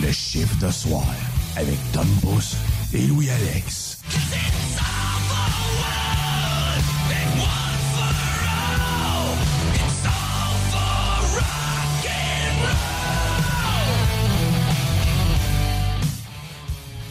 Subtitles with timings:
[0.00, 1.04] le chiffre de soir,
[1.56, 2.56] avec Tom Bus
[2.92, 3.98] et Louis-Alex.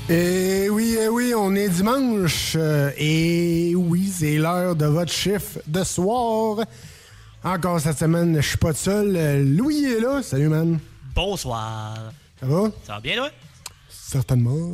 [0.10, 2.54] Et oui, eh oui, on est dimanche.
[2.56, 6.60] euh, et oui, c'est l'heure de votre chiffre de soir.
[7.44, 9.14] Encore cette semaine, je suis pas tout seul.
[9.18, 10.22] Euh, Louis est là.
[10.24, 10.80] Salut, man.
[11.14, 12.14] Bonsoir.
[12.40, 12.72] Ça va?
[12.86, 13.30] Ça va bien, toi?
[13.90, 14.72] Certainement.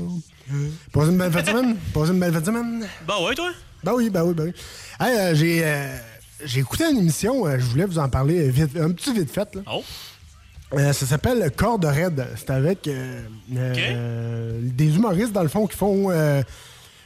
[0.92, 1.76] Passez une belle fête de semaine?
[1.94, 2.88] Passez une belle fête de semaine?
[3.08, 3.52] Bah ouais, toi?
[3.84, 4.54] Ben oui, ben oui, ben oui.
[5.00, 5.98] Hey, euh, j'ai, euh,
[6.44, 9.56] j'ai écouté une émission, euh, je voulais vous en parler vite, un petit vite fait.
[9.56, 9.62] Là.
[9.72, 9.84] Oh.
[10.78, 12.28] Ça s'appelle Corde Raide.
[12.36, 12.90] C'est avec
[13.50, 16.10] des humoristes, dans le fond, qui font.
[16.10, 16.44] moi,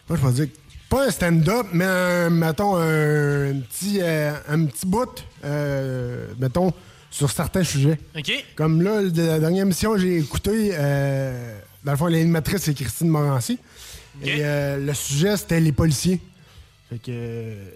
[0.10, 0.48] je vais dire.
[0.90, 6.72] Pas un stand-up, mais un, mettons un petit, euh, un petit bout, euh, mettons,
[7.10, 8.00] sur certains sujets.
[8.18, 8.32] OK.
[8.56, 13.60] Comme là, la dernière émission j'ai écouté, euh, dans le fond, l'animatrice, c'est Christine Morancy.
[14.23, 16.20] Et euh, le sujet, c'était les policiers.
[16.90, 17.04] Fait que.
[17.10, 17.70] euh,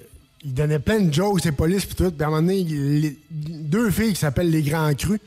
[0.44, 2.10] il donnait plein de jokes, ces polices, puis tout.
[2.12, 5.20] Puis à un moment donné, les- deux filles qui s'appellent les Grands Crus.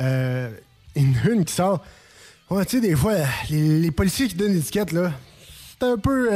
[0.00, 0.50] Euh,
[0.94, 1.84] une, une qui sort.
[2.48, 3.14] Ouais, tu sais, des fois,
[3.50, 5.12] les, les policiers qui donnent l'étiquette, là,
[5.78, 6.30] c'est un peu.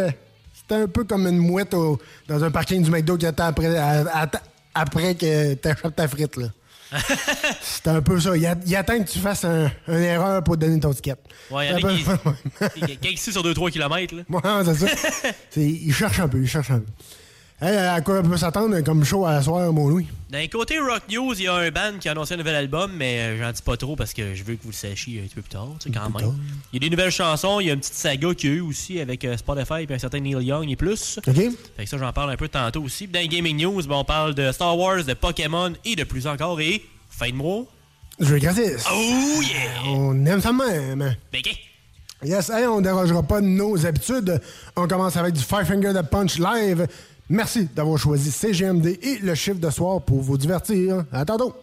[0.69, 3.75] c'est un peu comme une mouette au- dans un parking du McDo qui attend après,
[3.77, 4.31] à- à-
[4.75, 6.49] après que t'achètes ta frite, là.
[7.63, 8.37] c'est un peu ça.
[8.37, 11.15] Il, a- il attend que tu fasses un- une erreur pour te donner ton ticket.
[11.51, 12.81] Ouais, il y en a qui.
[12.81, 14.23] Quelqu'un ici sur 2-3 km, là.
[14.29, 15.33] Ouais, c'est ça.
[15.51, 16.87] C'est- il cherche un peu, il cherche un peu.
[17.63, 20.07] Hey, à quoi on peut s'attendre comme show à la soirée, mon Louis?
[20.31, 22.91] D'un côté Rock News, il y a un band qui a annoncé un nouvel album,
[22.97, 25.25] mais euh, j'en dis pas trop parce que je veux que vous le sachiez un
[25.27, 26.33] petit peu plus tard, tu sais, quand même.
[26.73, 28.57] Il y a des nouvelles chansons, il y a une petite saga qu'il y a
[28.57, 31.19] eu aussi avec euh, Spotify et un certain Neil Young et plus.
[31.27, 31.35] OK?
[31.35, 33.07] Fait que ça, j'en parle un peu tantôt aussi.
[33.07, 36.05] Puis Dans les Gaming News, ben, on parle de Star Wars, de Pokémon et de
[36.05, 36.59] plus encore.
[36.63, 37.65] Et fin de mois.
[38.19, 38.85] Je vais gratis.
[38.91, 39.83] Oh yeah!
[39.87, 41.03] On aime ça même.
[41.03, 41.15] hein.
[41.31, 41.43] Ben.
[42.23, 44.41] Yes, hey, on dérogera pas de nos habitudes.
[44.77, 46.87] On commence avec du Five Finger de Punch live.
[47.31, 51.05] Merci d'avoir choisi CGMD et le chiffre de soir pour vous divertir.
[51.13, 51.55] À tantôt.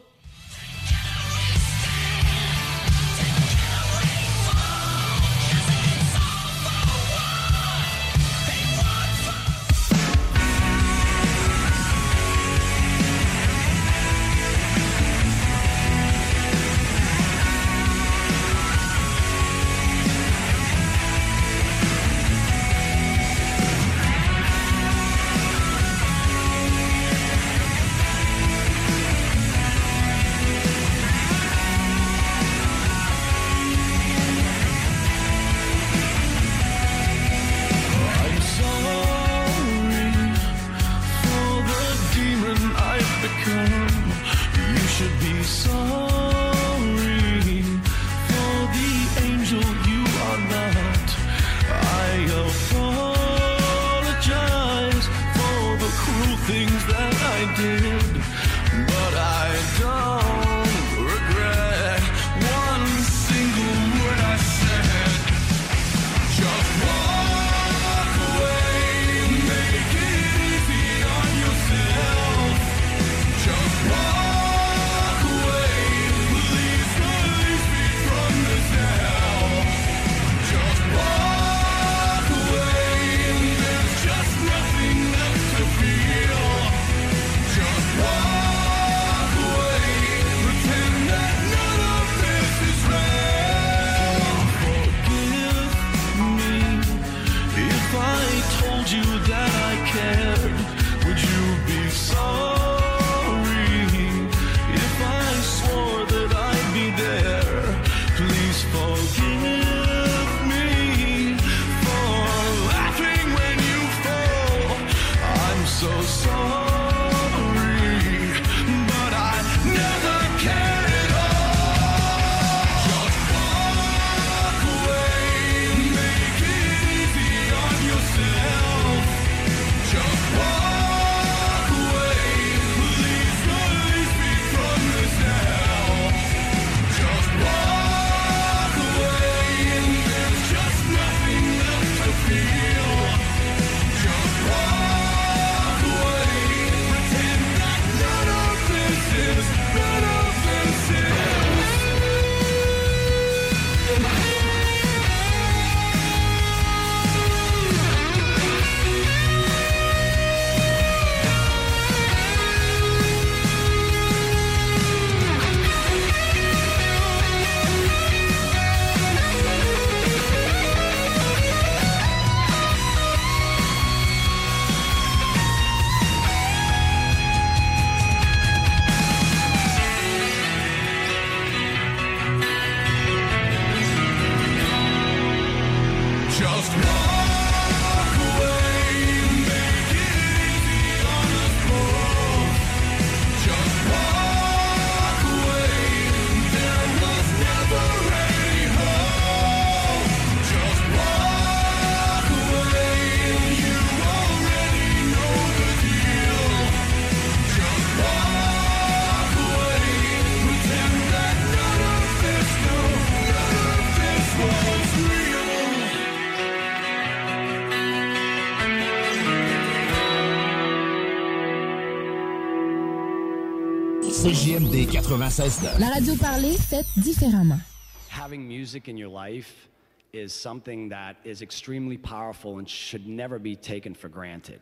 [225.16, 225.80] 96.9.
[225.80, 227.62] La radio parlée, faite différemment.
[228.10, 229.70] Having music in your life
[230.12, 234.60] is something that is extremely powerful and should never be taken for granted.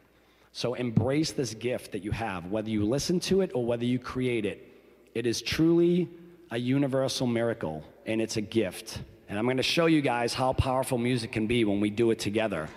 [0.51, 3.97] So embrace this gift that you have, whether you listen to it or whether you
[3.97, 4.61] create it.
[5.15, 6.07] It is truly
[6.51, 9.01] a universal miracle, and it's a gift.
[9.27, 12.11] And I'm going to show you guys how powerful music can be when we do
[12.11, 12.69] it together.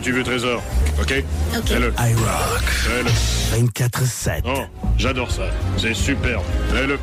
[0.00, 0.62] tu veux, Trésor.
[1.00, 1.24] OK?
[1.56, 1.70] OK.
[1.70, 1.92] le.
[1.98, 2.64] I rock.
[2.64, 3.10] Fais-le.
[3.68, 4.42] 24-7.
[4.44, 4.62] Oh,
[4.96, 5.44] j'adore ça.
[5.76, 6.42] C'est superbe.
[6.72, 6.98] Fais-le.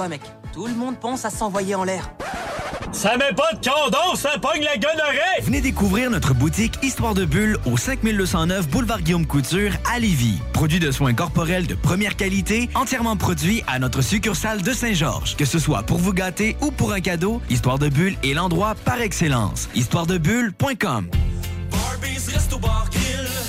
[0.00, 0.22] Toi, mec.
[0.54, 2.10] Tout le monde pense à s'envoyer en l'air.
[2.92, 5.42] Ça met pas de condom, ça pogne la gonorrhée!
[5.42, 10.40] Venez découvrir notre boutique Histoire de Bulle au 5209 Boulevard Guillaume Couture à Lévis.
[10.54, 15.36] Produit de soins corporels de première qualité, entièrement produit à notre succursale de Saint-Georges.
[15.36, 18.74] Que ce soit pour vous gâter ou pour un cadeau, Histoire de Bulle est l'endroit
[18.84, 19.68] par excellence.
[19.74, 21.10] Histoiredebulle.com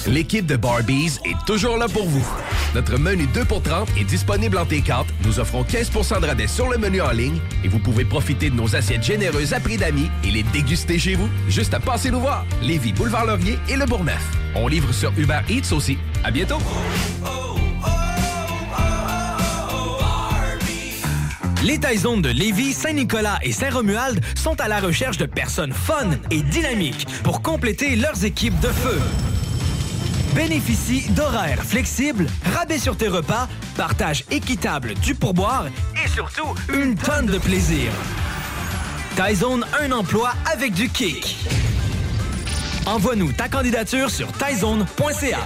[0.07, 2.25] L'équipe de Barbies est toujours là pour vous.
[2.73, 5.05] Notre menu 2 pour 30 est disponible en T4.
[5.25, 8.55] Nous offrons 15% de rabais sur le menu en ligne et vous pouvez profiter de
[8.55, 11.29] nos assiettes généreuses à prix d'amis et les déguster chez vous.
[11.47, 12.45] Juste à passer nous voir.
[12.61, 14.23] Lévis, Boulevard Laurier et Le Bourgneuf.
[14.55, 15.97] On livre sur Uber Eats aussi.
[16.23, 16.59] À bientôt.
[21.63, 26.41] Les Taizones de Lévis, Saint-Nicolas et Saint-Romuald sont à la recherche de personnes fun et
[26.41, 28.99] dynamiques pour compléter leurs équipes de feu.
[30.35, 35.65] Bénéficie d'horaires flexibles, rabais sur tes repas, partage équitable du pourboire
[36.03, 37.91] et surtout une tonne de plaisir.
[39.15, 41.37] Taizone, un emploi avec du kick.
[42.85, 45.39] Envoie-nous ta candidature sur taizone.ca.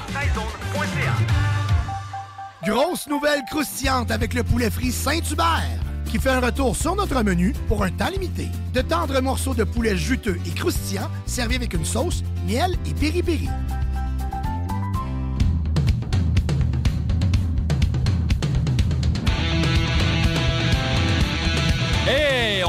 [2.63, 7.53] Grosse nouvelle croustillante avec le poulet frit Saint-Hubert qui fait un retour sur notre menu
[7.67, 8.47] pour un temps limité.
[8.73, 13.49] De tendres morceaux de poulet juteux et croustillants servis avec une sauce, miel et piri-piri.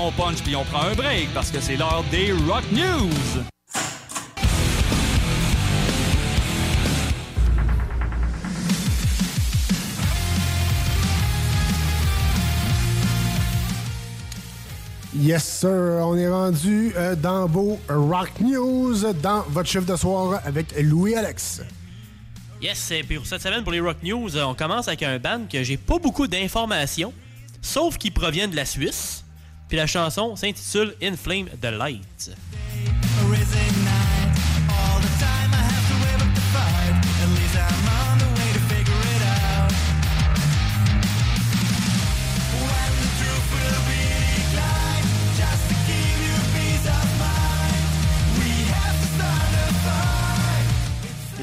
[0.06, 3.42] On punch puis on prend un break parce que c'est l'heure des Rock News.
[15.18, 15.70] Yes, sir.
[15.70, 21.62] On est rendu euh, dans vos Rock News, dans votre chiffre de soir avec Louis-Alex.
[22.62, 25.18] Yes, et puis pour cette semaine, pour les Rock News, euh, on commence avec un
[25.18, 27.12] band que j'ai pas beaucoup d'informations,
[27.60, 29.25] sauf qu'ils proviennent de la Suisse.
[29.68, 32.30] Puis la chanson s'intitule Inflame the Light.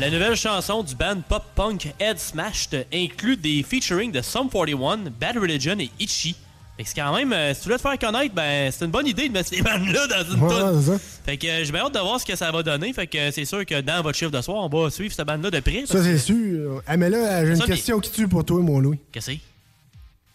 [0.03, 5.37] La nouvelle chanson du band pop-punk Head Smashed inclut des featuring de Sum 41, Bad
[5.37, 6.35] Religion et Itchy.
[6.77, 8.89] Fait que c'est quand même, euh, si tu voulais te faire connaître, ben c'est une
[8.91, 10.99] bonne idée de mettre ces bandes-là dans une Ouais, tonne.
[11.23, 12.91] Fait que euh, j'ai bien hâte de voir ce que ça va donner.
[12.93, 15.27] Fait que euh, c'est sûr que dans votre chiffre de soir, on va suivre cette
[15.27, 15.83] bande-là de près.
[15.85, 16.81] Ça, c'est sûr.
[16.87, 18.99] Ah, mais là, j'ai une Ça, question qui tue pour toi, mon Louis?
[19.11, 19.39] Qu'est-ce que c'est?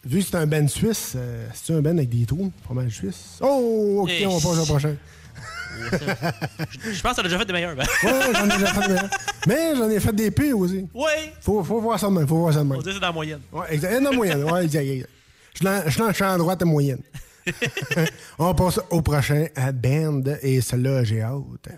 [0.09, 3.39] Vu que c'est un band suisse, euh, c'est un band avec des trous, fromage suisse.
[3.41, 4.95] Oh, ok, Eh, on passe au prochain.
[5.91, 7.75] Je pense que t'as déjà fait des meilleurs.
[7.77, 7.85] Ben.
[8.05, 8.99] Ouais, j'en ai déjà fait des
[9.47, 10.87] Mais j'en ai fait des pires aussi.
[10.95, 11.33] Ouais.
[11.41, 12.79] Faut, faut voir ça de même, faut voir ça de même.
[12.79, 13.41] On dit que c'est dans la moyenne.
[13.53, 13.93] Ouais, exact.
[13.93, 15.11] Eh, Dans la moyenne, ouais, exact, exact.
[15.61, 15.65] Je
[15.99, 17.03] lance- à droite à moyenne.
[18.39, 21.69] on passe au prochain à Band, et celle-là, j'ai hâte.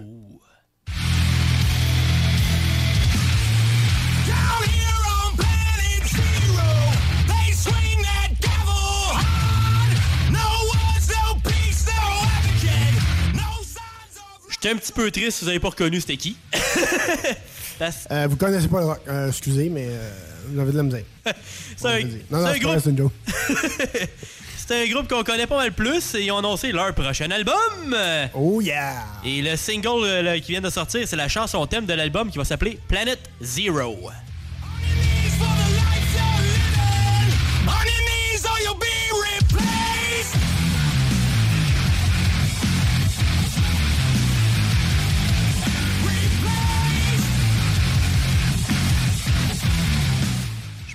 [14.51, 16.37] J'étais un petit peu triste si vous avez pas reconnu c'était qui.
[18.11, 19.01] Euh, vous connaissez pas le rock.
[19.09, 20.12] Euh, excusez, mais euh,
[20.48, 21.05] de la misère.
[21.76, 22.00] C'est un.
[22.31, 22.62] Non, non, groupe.
[22.62, 23.12] vrai, c'est une joke.
[24.57, 27.96] C'est un groupe qu'on connaît pas mal plus et ils ont annoncé leur prochain album.
[28.35, 29.05] Oh yeah!
[29.24, 32.31] Et le single euh, là, qui vient de sortir, c'est la chanson thème de l'album
[32.31, 33.96] qui va s'appeler Planet Zero.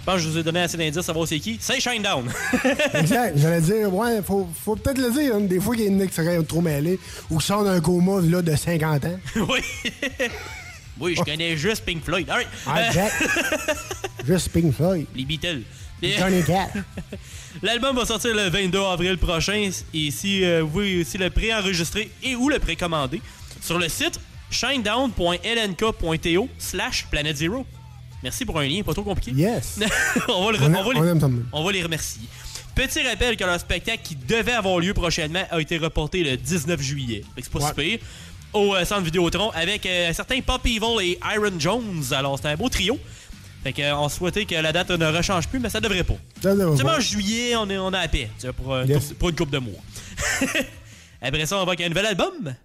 [0.06, 1.58] Pense que je vous ai donné assez d'indices à savoir c'est qui.
[1.60, 2.32] C'est Shinedown.
[2.94, 3.38] Exact.
[3.38, 5.36] J'allais dire, ouais, faut, faut peut-être le dire.
[5.36, 7.82] hein, Des fois, il y a une qui serait trop mêlée ou qui sort d'un
[7.82, 9.20] coma là, de 50 ans.
[9.50, 9.60] oui.
[11.00, 12.30] oui, je connais juste Pink Floyd.
[12.30, 12.48] All right.
[12.68, 13.12] Ah, Euh, Jack.
[14.28, 15.06] Juste Pink Floyd.
[15.16, 15.62] Les Beatles.
[16.02, 16.72] Johnny Cash.
[17.64, 22.12] L'album va sortir le 22 avril prochain et si euh, vous voulez aussi le préenregistrer
[22.22, 23.22] et ou le précommander
[23.62, 24.20] sur le site
[24.52, 27.66] shinedown.lnk.to slash Planet Zero.
[28.26, 29.40] Merci pour un lien, pas trop compliqué.
[29.40, 29.78] Yes.
[30.30, 30.80] on, va le- On on va
[31.12, 32.24] aime- les- on va remercier.
[32.74, 36.82] Petit rappel que leur spectacle qui devait avoir lieu prochainement a été reporté le 19
[36.82, 37.22] juillet.
[37.38, 37.66] C'est pas Ouais.
[37.68, 38.00] si pire.
[38.52, 42.02] Au euh, centre Vidéotron avec euh, certains Pop Evil et Iron Jones.
[42.14, 42.98] Alors c'était un beau trio.
[43.64, 46.16] Fait que, euh, on souhaitait que la date ne rechange plus, mais ça devrait pas.
[46.42, 46.98] Ça devrait Tu sais, pas.
[46.98, 48.32] en juillet, on est, on est à paix.
[48.42, 49.14] tu Pour, euh, Yes.
[49.14, 49.84] pour une couple de mois.
[51.22, 52.56] Après ça, on va avec un nouvel album.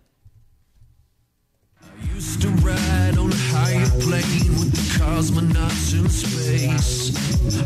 [2.16, 7.12] Used to ride on a cosmonauts in space.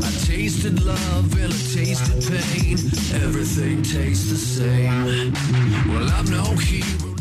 [0.03, 2.79] I tasted love and I tasted pain,
[3.23, 5.33] everything tastes the same.
[5.93, 7.15] Well, I'm no hero.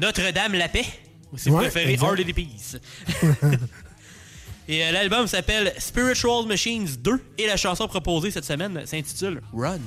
[0.00, 0.86] Notre-Dame la paix.
[1.32, 2.08] Ou si vous Ouais, préférez, exact.
[2.08, 2.76] Hard of the Peace.
[4.68, 9.78] et euh, l'album s'appelle Spiritual Machines 2 et la chanson proposée cette semaine s'intitule Run.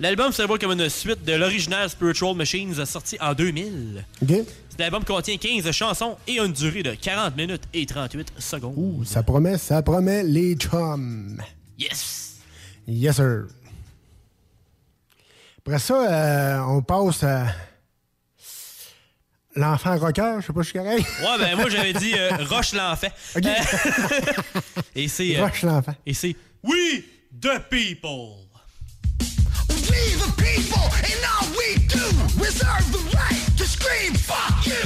[0.00, 4.04] L'album se voit comme une suite de l'original Spiritual Machines sorti en 2000.
[4.22, 4.28] OK?
[4.70, 8.74] Cet album contient 15 chansons et a une durée de 40 minutes et 38 secondes.
[8.76, 11.42] Ouh, ça promet, ça promet les chums.
[11.76, 12.36] Yes!
[12.86, 13.46] Yes, sir.
[15.58, 17.46] Après ça, euh, on passe à
[19.56, 20.36] l'enfant rocker.
[20.40, 21.06] Je sais pas si je suis correct.
[21.22, 23.08] Ouais, ben moi j'avais dit euh, Roche l'enfant.
[23.36, 23.44] OK.
[23.46, 25.36] Euh, et c'est.
[25.36, 25.94] euh, Roche l'enfant.
[26.06, 27.02] Et c'est We
[27.40, 28.47] the People.
[29.90, 32.04] We the people, and all we do,
[32.42, 34.84] reserve the right to scream, fuck you!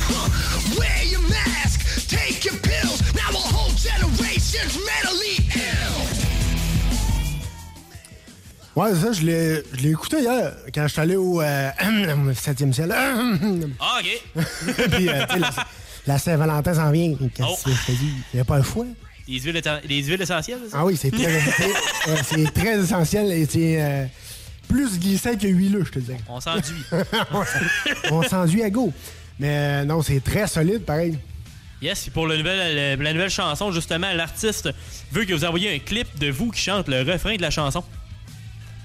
[0.00, 0.78] Huh.
[0.78, 5.96] Wear your mask, take your pills, now a whole generation's mentally ill!
[8.76, 11.70] Ouais, ça, je l'ai je l'ai écouté hier quand je suis allé au euh,
[12.34, 12.94] 7e ciel.
[13.80, 14.44] Ah, ok.
[14.90, 15.50] Puis, euh, la,
[16.06, 17.14] la Saint-Valentin s'en vient.
[17.34, 18.12] Qu'est-ce que je te dis?
[18.32, 18.84] Il n'y a pas le choix.
[19.28, 20.78] Les huiles, les huiles essentielles, ça?
[20.80, 21.40] Ah oui, c'est très,
[22.24, 24.06] c'est- très essentiel et c'est euh,
[24.68, 26.12] plus glissant que huileux, je te dis.
[26.28, 26.82] On s'enduit.
[28.10, 28.92] On s'enduit à go.
[29.38, 31.18] Mais euh, non, c'est très solide, pareil.
[31.82, 34.70] Yes, pour le nouvel- le- la nouvelle chanson, justement, l'artiste
[35.12, 37.82] veut que vous envoyiez un clip de vous qui chante le refrain de la chanson.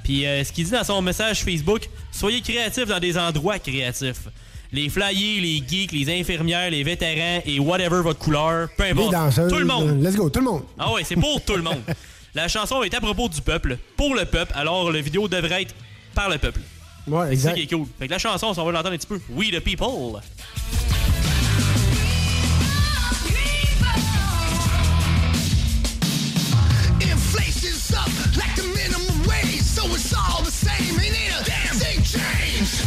[0.03, 4.27] Puis euh, ce qu'il dit dans son message Facebook, soyez créatifs dans des endroits créatifs.
[4.73, 9.11] Les flyers, les geeks, les infirmières, les vétérans et whatever votre couleur, peu Les importe.
[9.11, 9.51] danseuses.
[9.51, 9.89] Tout le monde.
[9.89, 10.63] euh, Let's go, tout le monde.
[10.79, 11.81] Ah ouais, c'est pour tout le monde.
[12.33, 15.75] La chanson est à propos du peuple, pour le peuple, alors la vidéo devrait être
[16.15, 16.61] par le peuple.
[17.05, 17.55] Ouais, C'est ça exact.
[17.55, 17.87] qui est cool.
[17.99, 19.19] Fait que la chanson, on va l'entendre un petit peu.
[19.31, 20.21] We the people.
[27.01, 28.07] Inflation's up
[28.37, 30.99] like the minimum wage, so it's all the same.
[30.99, 31.41] Ain't it?
[31.41, 32.85] A damn thing changed?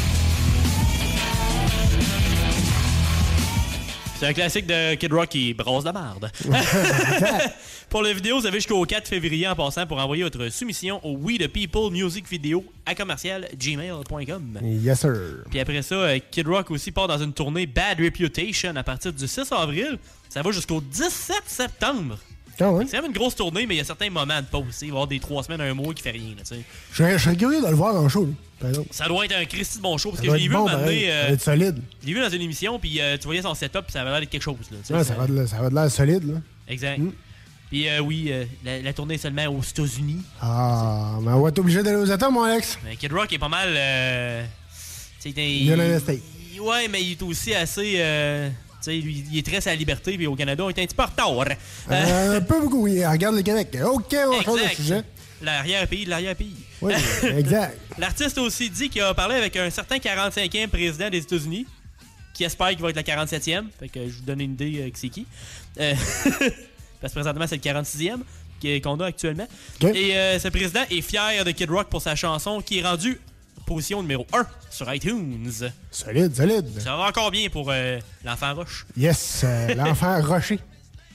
[4.16, 6.30] C'est un classique de Kid Rock qui brosse de marde.
[7.90, 11.16] pour la vidéo, vous avez jusqu'au 4 février en passant pour envoyer votre soumission au
[11.16, 14.60] We the People Music Video à commercial gmail.com.
[14.62, 15.44] Yes, sir.
[15.50, 19.12] Puis après ça, euh, Kid Rock aussi part dans une tournée Bad Reputation à partir
[19.12, 19.98] du 6 avril.
[20.28, 22.18] Ça va jusqu'au 17 septembre.
[22.60, 22.84] Ah ouais?
[22.88, 24.64] C'est même une grosse tournée, mais il y a certains moments de pause.
[24.82, 26.34] Il va y avoir des 3 semaines, un mois qui fait rien.
[26.36, 26.56] là.
[26.92, 28.28] Je serais- curieux de le voir en show,
[28.60, 28.88] par exemple.
[28.92, 30.66] Ça doit être un Christy de bon show parce Ça que je l'ai vu bon,
[30.68, 31.80] Ça euh, être solide.
[32.02, 34.10] je l'ai vu dans une émission, puis euh, tu voyais son setup, puis ça avait
[34.10, 34.56] l'air d'être quelque chose.
[34.70, 36.40] Là, Ouais, ça- va de l'air- ça va de l'air solide, là.
[36.68, 37.00] Exact.
[37.70, 40.20] Puis euh, oui, euh, la, la tournée est seulement aux États-Unis.
[40.40, 42.78] Ah, mais on va être obligé d'aller aux États, mon Alex.
[42.84, 43.70] Mais Kid Rock est pas mal.
[43.74, 44.44] Euh,
[45.24, 45.30] il,
[46.00, 46.18] States.
[46.52, 47.94] il- Ouais, mais il est aussi assez.
[48.88, 50.94] Euh, lui, il est très à la liberté, puis au Canada, on est un petit
[50.94, 51.56] peu en retard.
[51.90, 53.04] Euh, un peu beaucoup, oui.
[53.04, 53.76] Regarde le Québec.
[53.84, 55.02] OK, on change de sujet.
[55.42, 56.56] L'arrière-pays de l'arrière-pays.
[56.80, 56.92] Oui,
[57.36, 57.78] exact.
[57.98, 61.66] L'artiste a aussi dit qu'il a parlé avec un certain 45e président des États-Unis,
[62.32, 63.64] qui espère qu'il va être le 47e.
[63.78, 65.26] Fait que je vous donne une idée euh, que c'est qui.
[65.80, 65.94] Euh,
[67.00, 68.20] parce que présentement, c'est le 46e
[68.60, 69.46] qui- qu'on a actuellement.
[69.82, 73.20] Et euh, ce président est fier de Kid Rock pour sa chanson qui est rendue
[73.64, 75.50] position numéro 1 sur iTunes.
[75.90, 76.80] Solide, solide.
[76.80, 78.86] Ça va encore bien pour euh, l'enfant Roche.
[78.96, 80.58] Yes, euh, l'enfant rocher.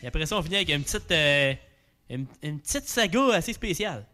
[0.04, 1.54] Et après ça, on finit avec une petite, euh,
[2.10, 4.06] une, une petite saga assez spéciale.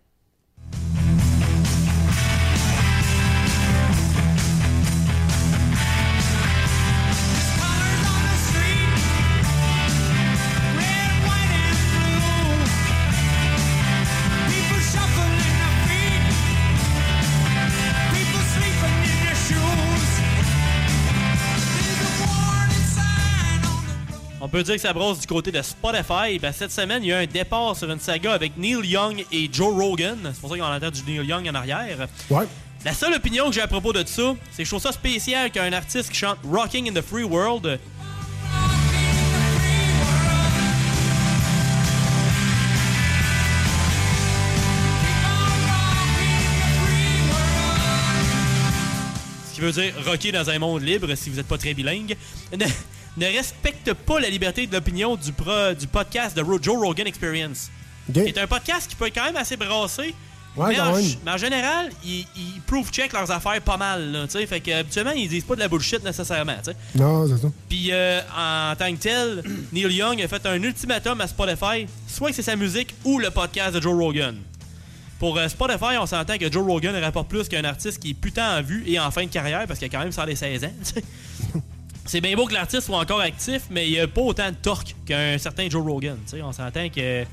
[24.55, 26.39] Peut dire que ça brosse du côté de Spotify.
[26.41, 29.49] Ben, cette semaine, il y a un départ sur une saga avec Neil Young et
[29.51, 30.17] Joe Rogan.
[30.33, 32.07] C'est pour ça qu'on entend du Neil Young en arrière.
[32.29, 32.45] Ouais.
[32.85, 35.51] La seule opinion que j'ai à propos de ça, c'est que je trouve ça spécial
[35.51, 37.79] qu'un artiste qui chante Rocking in the Free World
[49.49, 52.15] ce qui veut dire rocker dans un monde libre si vous n'êtes pas très bilingue,
[53.17, 57.69] ne, respecte pas la liberté de l'opinion du, pro- du podcast de Joe Rogan Experience.
[58.13, 60.13] C'est un podcast qui peut être quand même assez brassé,
[60.57, 64.09] Ouais, mais, en, mais en général, ils, ils proof-check leurs affaires pas mal.
[64.13, 64.45] Là, tu sais.
[64.45, 66.55] fait que, habituellement, ils disent pas de la bullshit nécessairement.
[66.95, 67.51] Non, c'est ça.
[67.67, 72.29] Puis euh, en tant que tel, Neil Young a fait un ultimatum à Spotify, soit
[72.29, 74.37] que c'est sa musique ou le podcast de Joe Rogan.
[75.19, 78.59] Pour euh, Spotify, on s'entend que Joe Rogan rapporte plus qu'un artiste qui est putain
[78.59, 80.71] en vue et en fin de carrière parce qu'il a quand même 116 ans.
[82.05, 84.95] c'est bien beau que l'artiste soit encore actif, mais il a pas autant de torque
[85.05, 86.17] qu'un certain Joe Rogan.
[86.43, 87.23] On s'entend que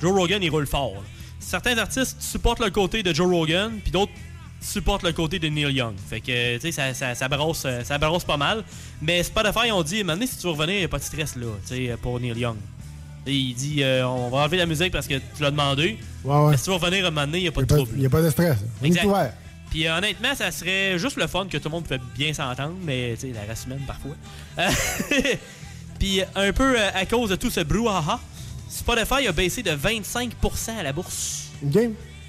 [0.00, 0.94] Joe Rogan, il roule fort.
[0.94, 1.00] là.
[1.40, 4.12] Certains artistes supportent le côté de Joe Rogan, puis d'autres
[4.60, 5.94] supportent le côté de Neil Young.
[6.08, 8.62] Fait que, tu sais, ça, ça, ça, brosse, euh, ça brosse pas mal.
[9.00, 11.46] Mais Spotify, on dit, maintenant, si tu veux revenir, il a pas de stress, là,
[11.66, 12.56] tu sais, pour Neil Young.
[13.26, 15.98] Et il dit, euh, on va enlever la musique parce que tu l'as demandé.
[16.24, 16.50] Ouais, ouais.
[16.52, 17.80] Mais si tu veux revenir un moment donné, il n'y a pas Il de n'y
[17.80, 18.08] a, trouble.
[18.10, 18.58] pas de stress.
[18.80, 19.32] On est ouvert.
[19.72, 22.74] Puis euh, honnêtement, ça serait juste le fun que tout le monde peut bien s'entendre,
[22.84, 24.14] mais tu sais, la race humaine parfois.
[24.58, 24.70] Euh,
[25.98, 28.20] Puis un peu euh, à cause de tout ce brouhaha,
[28.68, 31.48] Spotify a baissé de 25% à la bourse.
[31.64, 31.78] OK.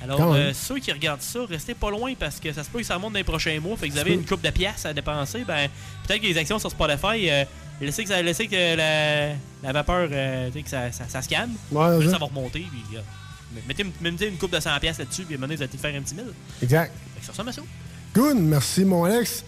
[0.04, 2.86] Alors, euh, ceux qui regardent ça, restez pas loin parce que ça se peut que
[2.86, 3.78] ça remonte dans les prochains mois.
[3.78, 5.46] Fait que vous avez une coupe de pièces à dépenser.
[5.46, 5.70] Ben,
[6.06, 7.46] peut-être que les actions sur Spotify, euh,
[7.80, 9.30] laissez que, ça, laissez que la,
[9.64, 11.54] la vapeur, euh, tu sais, que ça, ça, ça se calme.
[11.72, 12.66] Ouais, ça va remonter.
[12.70, 12.98] Puis,
[13.66, 15.24] mettez, mettez une coupe de 100$ pièces là-dessus.
[15.24, 16.34] Puis à un moment donné, vous allez faire un petit mille.
[16.62, 16.94] Exact.
[17.24, 17.62] Sur ça, Massou.
[18.14, 19.44] Good, merci mon Alex.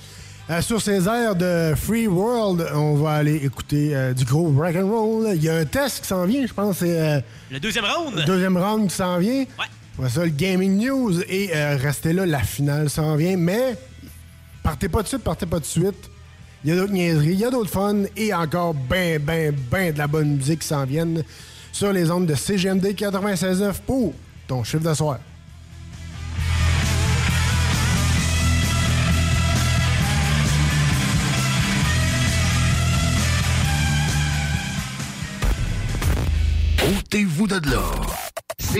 [0.49, 4.75] Euh, sur ces airs de Free World, on va aller écouter euh, du gros rock
[4.75, 5.27] and roll.
[5.35, 8.15] Il y a un test qui s'en vient, je pense c'est euh, Le deuxième round?
[8.15, 9.39] le deuxième round qui s'en vient.
[9.39, 9.65] Ouais.
[9.97, 11.21] Voilà ça, le Gaming News.
[11.23, 13.37] Et restez là, la finale s'en vient.
[13.37, 13.75] Mais
[14.61, 16.09] partez pas de suite, partez pas de suite.
[16.63, 19.93] Il y a d'autres niaiseries, il y a d'autres fun et encore ben, ben, ben
[19.93, 21.23] de la bonne musique qui s'en viennent
[21.71, 24.13] sur les ondes de CGMD 96.9 pour
[24.47, 25.19] ton chiffre de soir.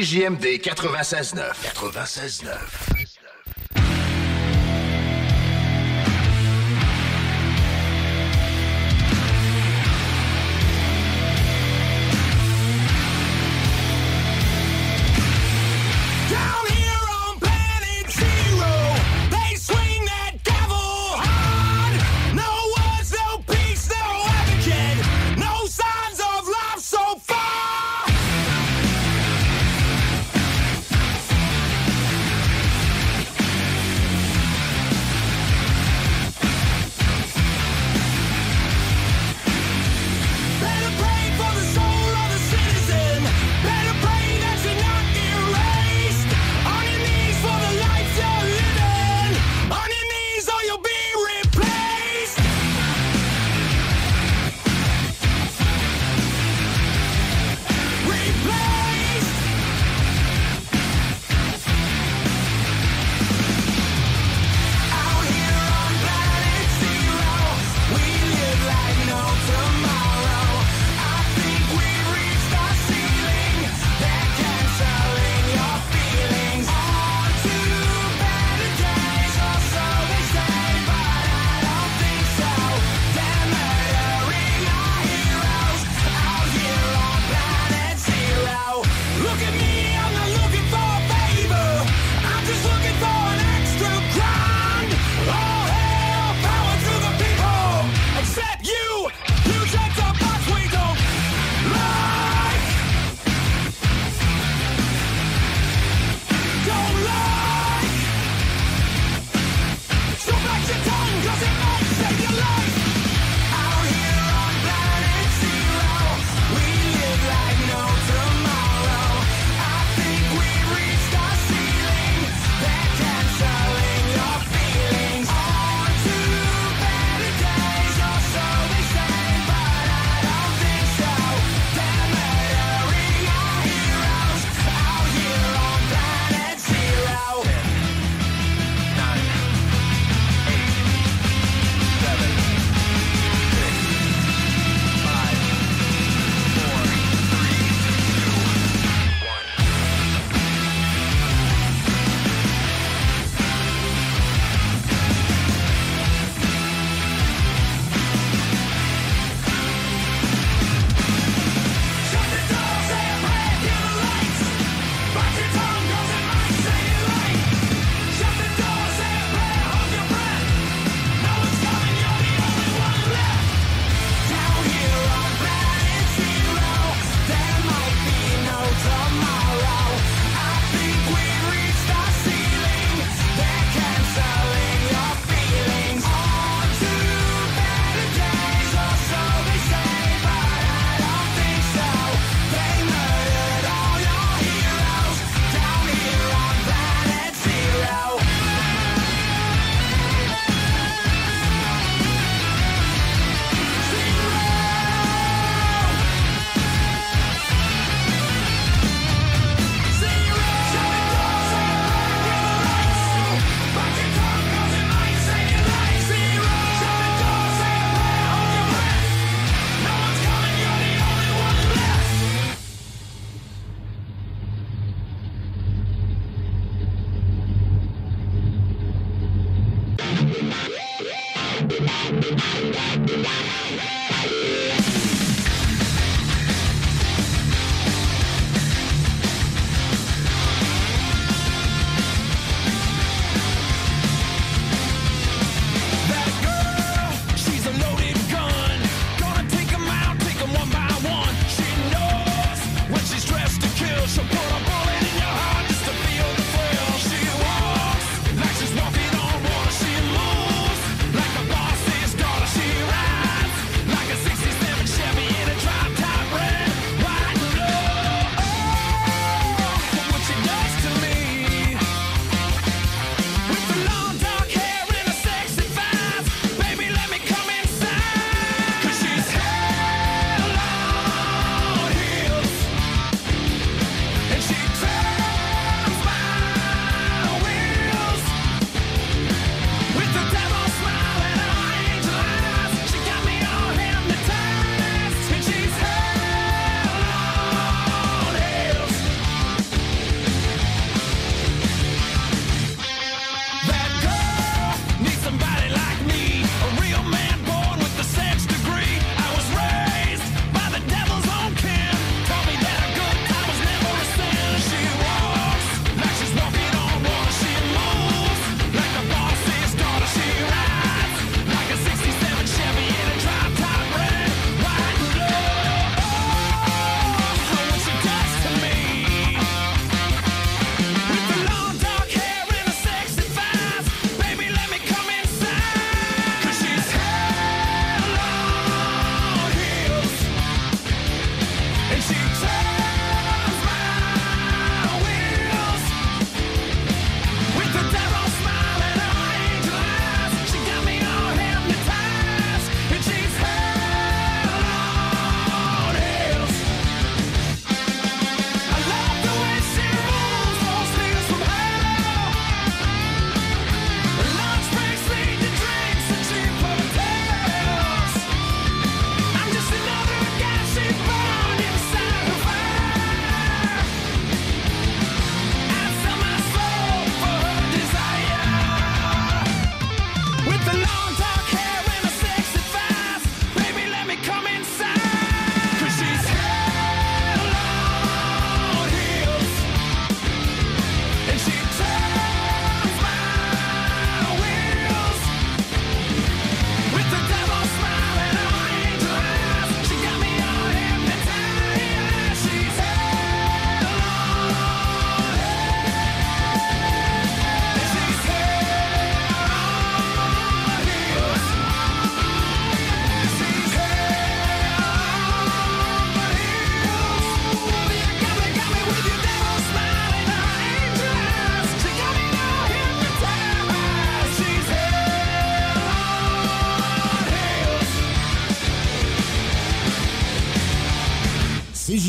[0.05, 1.73] CJMD 96.9.
[1.73, 2.94] 96.9.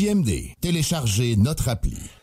[0.07, 2.16] CJMD, téléchargez notre appli.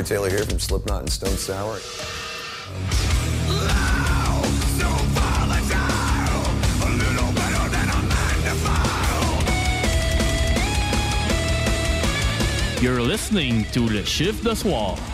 [0.00, 1.78] Corey Taylor here from Slipknot and Stone Sour.
[12.80, 15.09] You're listening to Le Chiffre de Soir.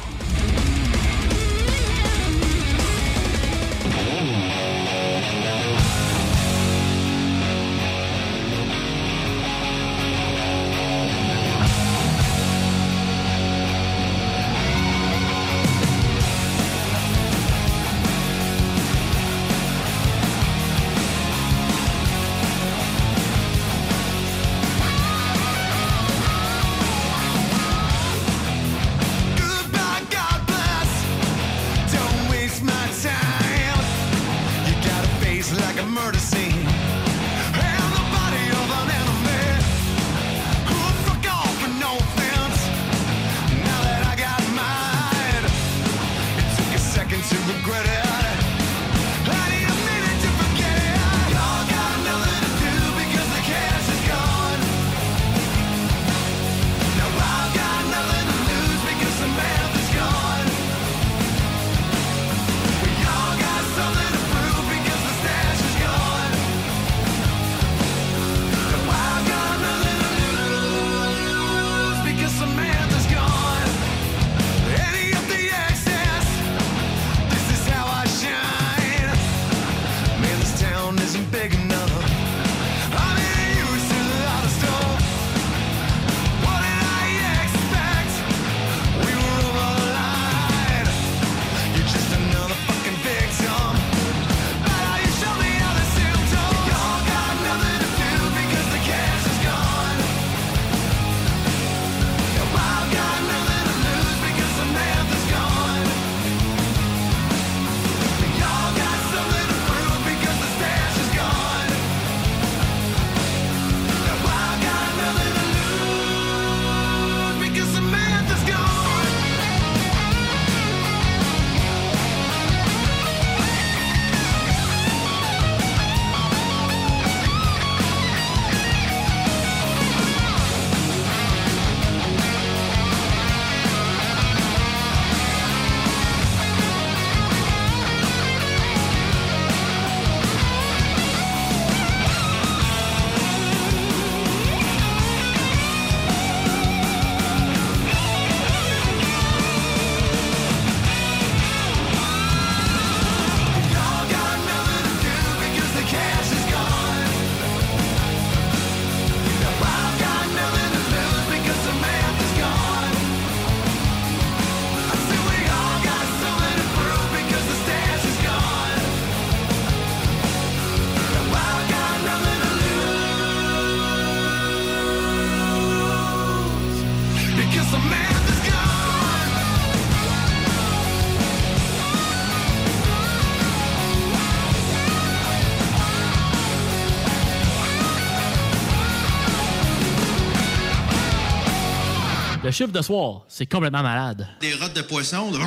[192.57, 194.27] Chiffre de soir, c'est complètement malade.
[194.41, 195.31] Des rottes de poisson.
[195.31, 195.39] de-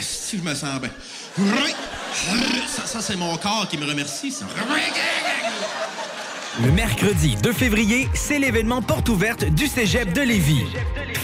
[0.00, 0.90] Si je me sens bien?
[2.66, 4.32] Ça, ça, c'est mon corps qui me remercie.
[4.32, 4.44] ça.
[6.64, 10.64] Le mercredi 2 février, c'est l'événement porte ouverte du Cégep de Lévis.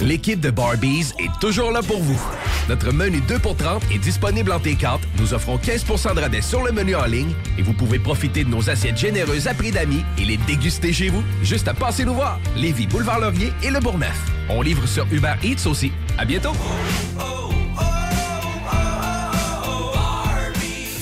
[0.00, 2.20] L'équipe de Barbies est toujours là pour vous.
[2.68, 4.98] Notre menu 2 pour 30 est disponible en T4.
[5.18, 8.48] Nous offrons 15% de rabais sur le menu en ligne et vous pouvez profiter de
[8.48, 11.22] nos assiettes généreuses à prix d'amis et les déguster chez vous.
[11.42, 12.40] Juste à passer nous voir.
[12.56, 14.18] Lévis, Boulevard Laurier et Le Bourgneuf.
[14.48, 15.92] On livre sur Uber Eats aussi.
[16.18, 16.52] À bientôt.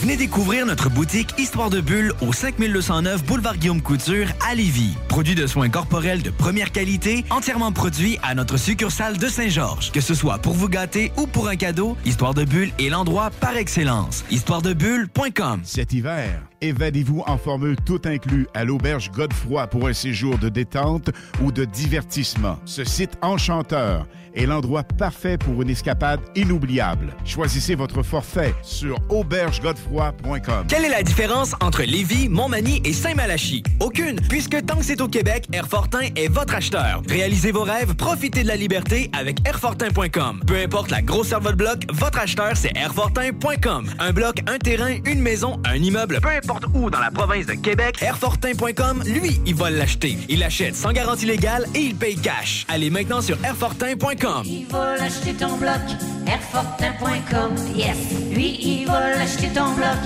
[0.02, 4.96] Venez découvrir notre boutique Histoire de Bulle au 5209 Boulevard Guillaume Couture à Lévis.
[5.06, 9.92] Produit de soins corporels de première qualité, entièrement produit à notre succursale de Saint-Georges.
[9.92, 13.30] Que ce soit pour vous gâter ou pour un cadeau, Histoire de Bulle est l'endroit
[13.30, 14.24] par excellence.
[14.32, 20.48] Histoiredebulle.com Cet hiver, Évadez-vous en formule tout inclus à l'auberge Godefroy pour un séjour de
[20.48, 21.10] détente
[21.42, 22.56] ou de divertissement.
[22.66, 27.14] Ce site enchanteur est l'endroit parfait pour une escapade inoubliable.
[27.24, 30.66] Choisissez votre forfait sur aubergegodefroy.com.
[30.68, 33.62] Quelle est la différence entre Lévis, Montmagny et Saint-Malachie?
[33.80, 37.02] Aucune, puisque tant que c'est au Québec, Airfortin est votre acheteur.
[37.08, 40.40] Réalisez vos rêves, profitez de la liberté avec Airfortin.com.
[40.46, 43.86] Peu importe la grosseur de votre bloc, votre acheteur, c'est Airfortin.com.
[43.98, 47.54] Un bloc, un terrain, une maison, un immeuble, peu importe où dans la province de
[47.54, 50.16] Québec, Airfortin.com, lui, il va l'acheter.
[50.28, 52.64] Il l'achète sans garantie légale et il paye cash.
[52.68, 54.21] Allez maintenant sur Airfortin.com.
[54.44, 55.80] Il va l'acheter ton bloc,
[56.28, 57.96] Airfortin.com, yes.
[58.30, 59.96] Lui, il va l'acheter ton bloc,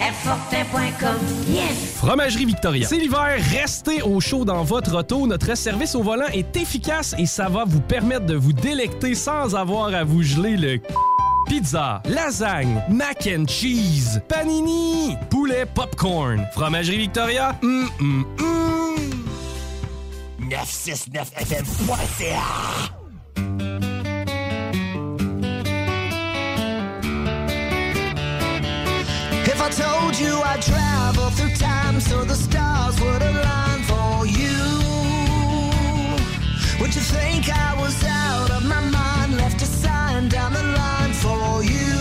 [0.00, 1.18] Airfortin.com,
[1.50, 1.96] yes.
[1.96, 2.88] Fromagerie Victoria.
[2.88, 5.26] C'est l'hiver, restez au chaud dans votre auto.
[5.26, 9.54] Notre service au volant est efficace et ça va vous permettre de vous délecter sans
[9.54, 10.80] avoir à vous geler le
[11.46, 16.46] Pizza, lasagne, mac and cheese, panini, poulet popcorn.
[16.54, 18.96] Fromagerie Victoria, hum, hum, hum.
[20.48, 22.95] 969fm.ca
[29.48, 34.58] If I told you I'd travel through time so the stars would align for you,
[36.80, 39.36] would you think I was out of my mind?
[39.36, 41.96] Left a sign down the line for you.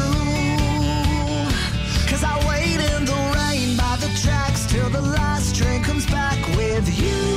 [2.10, 6.40] Cause I wait in the rain by the tracks till the last train comes back
[6.58, 7.35] with you.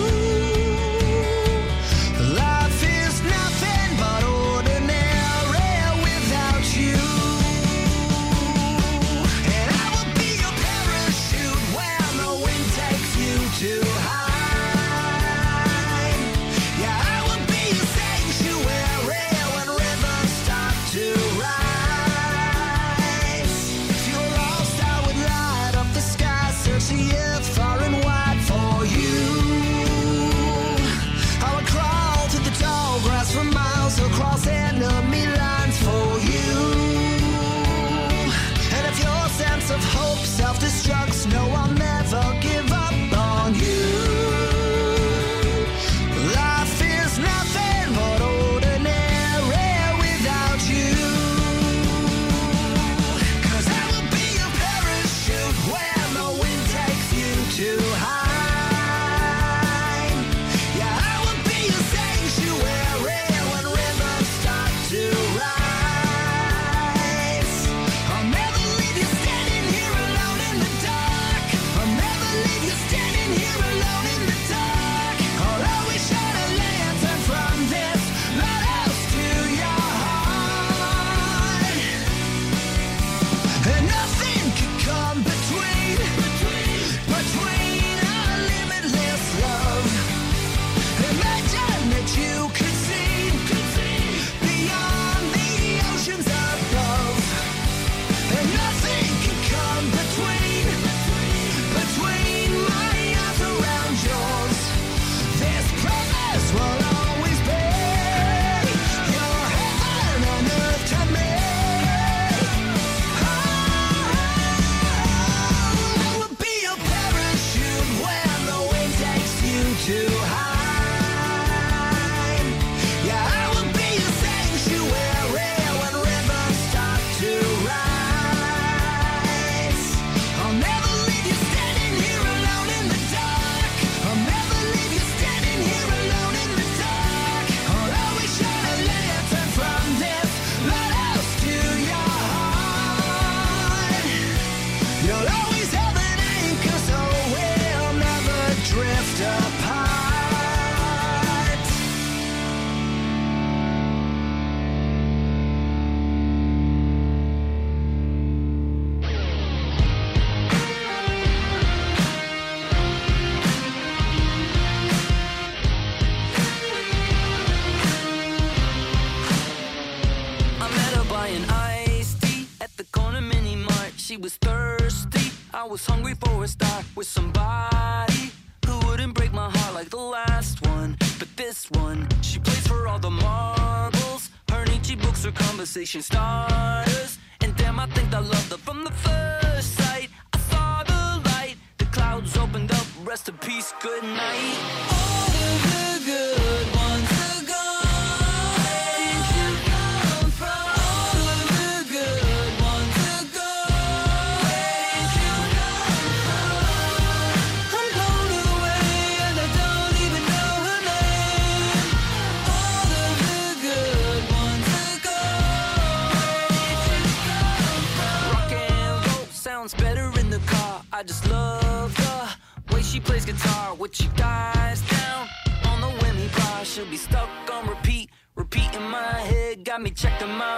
[185.88, 186.57] conversation starts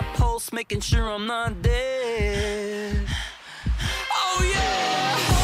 [0.01, 3.07] my pulse, making sure I'm not dead.
[4.13, 5.40] Oh yeah!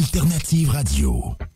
[0.00, 1.49] Alternative Radio.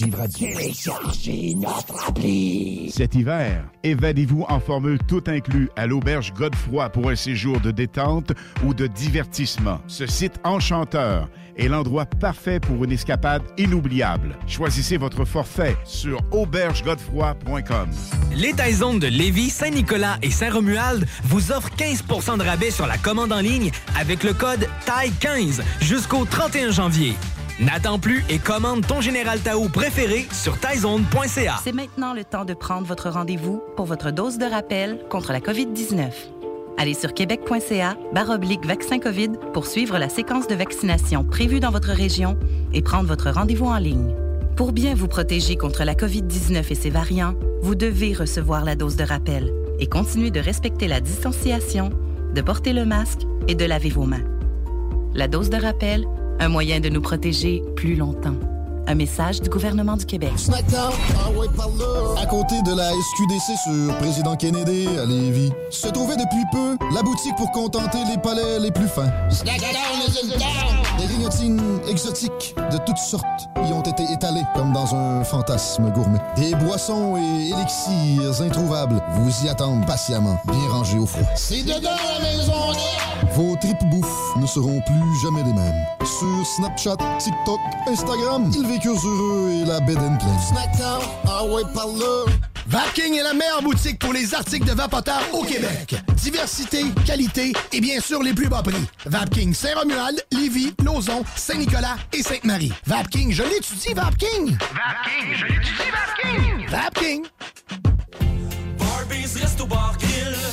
[0.00, 0.58] L'alternative radio.
[0.58, 2.90] Téléchargez notre appli.
[2.90, 8.32] Cet hiver, évadez-vous en formule tout inclus à l'auberge Godefroy pour un séjour de détente
[8.64, 9.80] ou de divertissement.
[9.86, 14.36] Ce site enchanteur est l'endroit parfait pour une escapade inoubliable.
[14.46, 17.88] Choisissez votre forfait sur aubergegodefroy.com.
[18.34, 23.32] Les Taizones de Lévis, Saint-Nicolas et Saint-Romuald vous offrent 15% de rabais sur la commande
[23.32, 27.14] en ligne avec le code TAI15 jusqu'au 31 janvier.
[27.58, 31.54] N'attends plus et commande ton Général Tao préféré sur taizone.ca.
[31.64, 35.40] C'est maintenant le temps de prendre votre rendez-vous pour votre dose de rappel contre la
[35.40, 36.10] COVID-19.
[36.76, 41.92] Allez sur québec.ca baroblique vaccin COVID pour suivre la séquence de vaccination prévue dans votre
[41.92, 42.38] région
[42.74, 44.14] et prendre votre rendez-vous en ligne.
[44.54, 48.96] Pour bien vous protéger contre la COVID-19 et ses variants, vous devez recevoir la dose
[48.96, 51.88] de rappel et continuer de respecter la distanciation,
[52.34, 54.24] de porter le masque et de laver vos mains.
[55.14, 56.06] La dose de rappel,
[56.40, 58.34] un moyen de nous protéger plus longtemps.
[58.88, 60.30] Un message du gouvernement du Québec.
[60.36, 62.22] Snackdown, ah ouais, par là.
[62.22, 67.02] À côté de la SQDC sur Président Kennedy à Lévis, se trouvait depuis peu la
[67.02, 69.10] boutique pour contenter les palais les plus fins.
[69.28, 69.72] Snackdown
[70.06, 70.36] is.
[70.98, 76.20] Des grignotines exotiques de toutes sortes y ont été étalées comme dans un fantasme gourmet.
[76.36, 81.26] Des boissons et élixirs introuvables vous y attendent patiemment, bien rangés au froid.
[81.34, 82.52] C'est dedans la maison
[83.34, 85.86] Vos tripes bouffe ne seront plus jamais les mêmes.
[86.04, 90.40] Sur Snapchat, TikTok, Instagram, ils vécurent heureux et la bed and pleine.
[90.48, 92.32] Snackdown, ah ouais, par là.
[92.68, 95.94] Vapking est la meilleure boutique pour les articles de vapoteurs au Québec.
[96.16, 98.74] Diversité, qualité et bien sûr les plus bas prix.
[99.04, 102.72] Vapking Saint-Romuald, Lévis, Lauson, Saint-Nicolas et Sainte-Marie.
[102.86, 104.56] Vapking, je l'étudie, Vapking?
[104.58, 106.68] Vapking, je l'étudie, Vapking?
[106.68, 107.26] Vapking.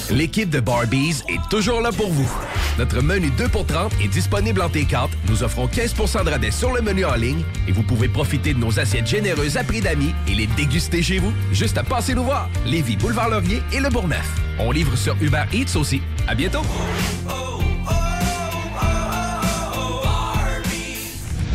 [0.09, 2.29] L'équipe de Barbies est toujours là pour vous.
[2.77, 5.09] Notre menu 2 pour 30 est disponible en T4.
[5.29, 8.59] Nous offrons 15 de rabais sur le menu en ligne et vous pouvez profiter de
[8.59, 11.31] nos assiettes généreuses à prix d'amis et les déguster chez vous.
[11.51, 12.49] Juste à passer nous voir.
[12.65, 14.29] Lévis, Boulevard Laurier et Le Bourgneuf.
[14.59, 16.01] On livre sur Uber Eats aussi.
[16.27, 16.61] À bientôt.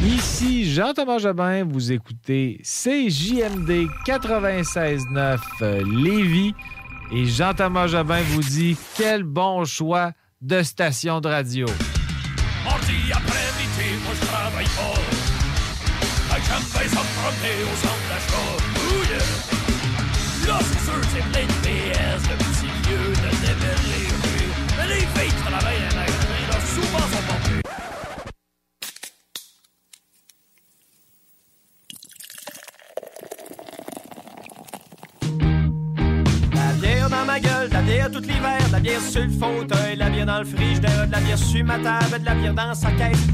[0.04, 6.54] Ici Jean-Thomas Jobin, vous écoutez CJMD 96.9 euh, Lévis
[7.12, 11.66] et Jean-Thomas Jobin vous dit quel bon choix de station de radio.
[12.64, 14.66] Mardi après-midi, moi je travaille.
[16.28, 18.46] Fait que j'aime bien ça me promener au centre d'achat.
[18.76, 19.48] Oh yeah!
[20.48, 21.26] Là, c'est sûr, c'est
[37.10, 39.98] Dans ma gueule, de la bière tout l'hiver, de la bière sur le fauteuil, de
[39.98, 42.74] la bière dans le frigidaire, de la bière sur ma table, de la bière dans
[42.74, 43.26] sa caisse.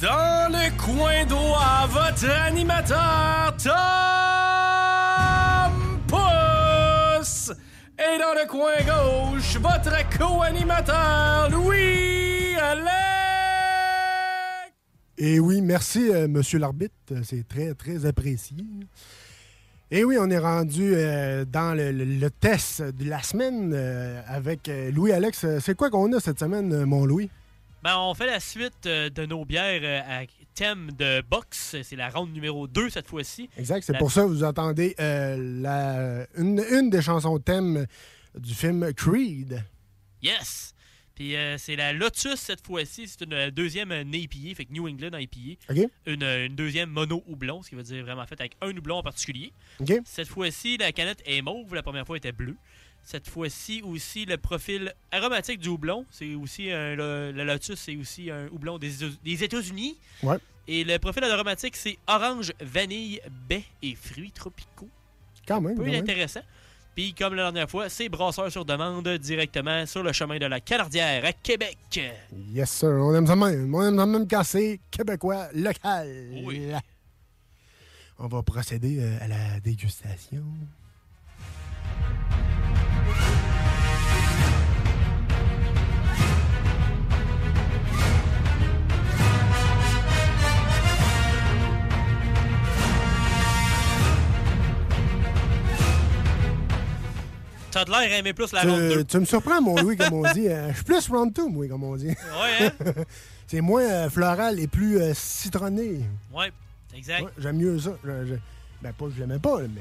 [0.00, 3.72] Dans le coin droit, votre animateur Tom
[6.08, 7.52] Pousse.
[7.98, 12.92] Et dans le coin gauche, votre co-animateur Louis Alex.
[15.18, 16.94] Et oui, merci, euh, monsieur l'arbitre.
[17.22, 18.56] C'est très, très apprécié.
[19.94, 24.22] Et oui, on est rendu euh, dans le, le- le test de la semaine euh,
[24.26, 25.44] avec euh, Louis-Alex.
[25.60, 27.28] C'est quoi qu'on a cette semaine, mon Louis?
[27.82, 30.22] Ben, on fait la suite euh, de nos bières à
[30.54, 31.76] thème de boxe.
[31.82, 33.50] C'est la ronde numéro 2 cette fois-ci.
[33.58, 37.84] Exact, c'est La- pour ça que vous entendez la, une, une des chansons thème
[38.38, 39.62] du film Creed.
[40.22, 40.71] Yes!
[41.14, 43.06] Puis euh, c'est la Lotus cette fois-ci.
[43.06, 45.60] C'est une euh, deuxième euh, IPA, fait que New England IPA.
[45.70, 45.78] OK.
[46.06, 49.02] Une, une deuxième mono houblon, ce qui veut dire vraiment faite avec un houblon en
[49.02, 49.52] particulier.
[50.04, 51.74] Cette fois-ci, la canette est mauve.
[51.74, 52.56] La première fois était bleue.
[53.04, 56.06] Cette fois-ci aussi, le profil aromatique du houblon.
[56.10, 59.98] C'est aussi un, le, Lotus, c'est aussi un houblon des, États- des États-Unis.
[60.22, 60.36] Ouais.
[60.68, 64.88] Et le profil aromatique, c'est orange, vanille, baie et fruits tropicaux.
[65.46, 65.74] Quand même.
[65.74, 66.06] Peu quand même.
[66.94, 70.60] Puis, comme la dernière fois, c'est brasseur sur demande directement sur le chemin de la
[70.60, 71.78] Canardière à Québec.
[72.52, 72.90] Yes, sir.
[72.90, 73.74] On aime ça même.
[73.74, 76.08] On aime ça même quand c'est québécois local.
[78.18, 80.44] On va procéder euh, à la dégustation.
[97.72, 98.98] T'as de l'air à aimer plus la ronde 2.
[98.98, 100.46] Tu, tu me surprends, mon Louis, comme on dit.
[100.48, 102.08] Euh, Je suis plus round 2, moi, comme on dit.
[102.08, 102.92] Ouais, hein?
[103.46, 106.00] c'est moins euh, floral et plus euh, citronné.
[106.32, 106.52] Ouais,
[106.94, 107.22] exact.
[107.22, 107.92] Ouais, J'aime mieux ça.
[108.04, 108.34] Je- je-
[108.82, 109.80] ben, pas que je l'aimais pas, mais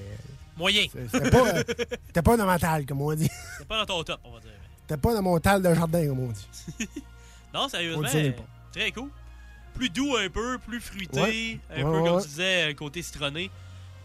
[0.57, 0.85] Moyen.
[1.11, 3.29] c'était pas, dans ma table, comme on dit.
[3.57, 4.51] C'est pas dans ton top, on va dire.
[4.87, 6.47] C'était pas dans mon table de jardin, comme on dit
[7.53, 8.31] Non, On sérieusement, euh,
[8.71, 9.09] très cool.
[9.73, 11.59] plus doux un peu, plus fruité, Ouais.
[11.71, 13.49] un Ouais, peu comme tu disais, un côté citronné.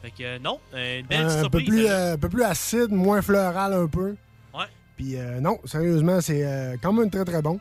[0.07, 2.45] Fait que euh, non, euh, une belle petite un, peu plus, euh, un peu plus
[2.45, 4.15] acide, moins floral un peu.
[4.55, 4.67] Ouais.
[4.97, 7.59] Puis euh, non, sérieusement, c'est euh, quand même très très bon.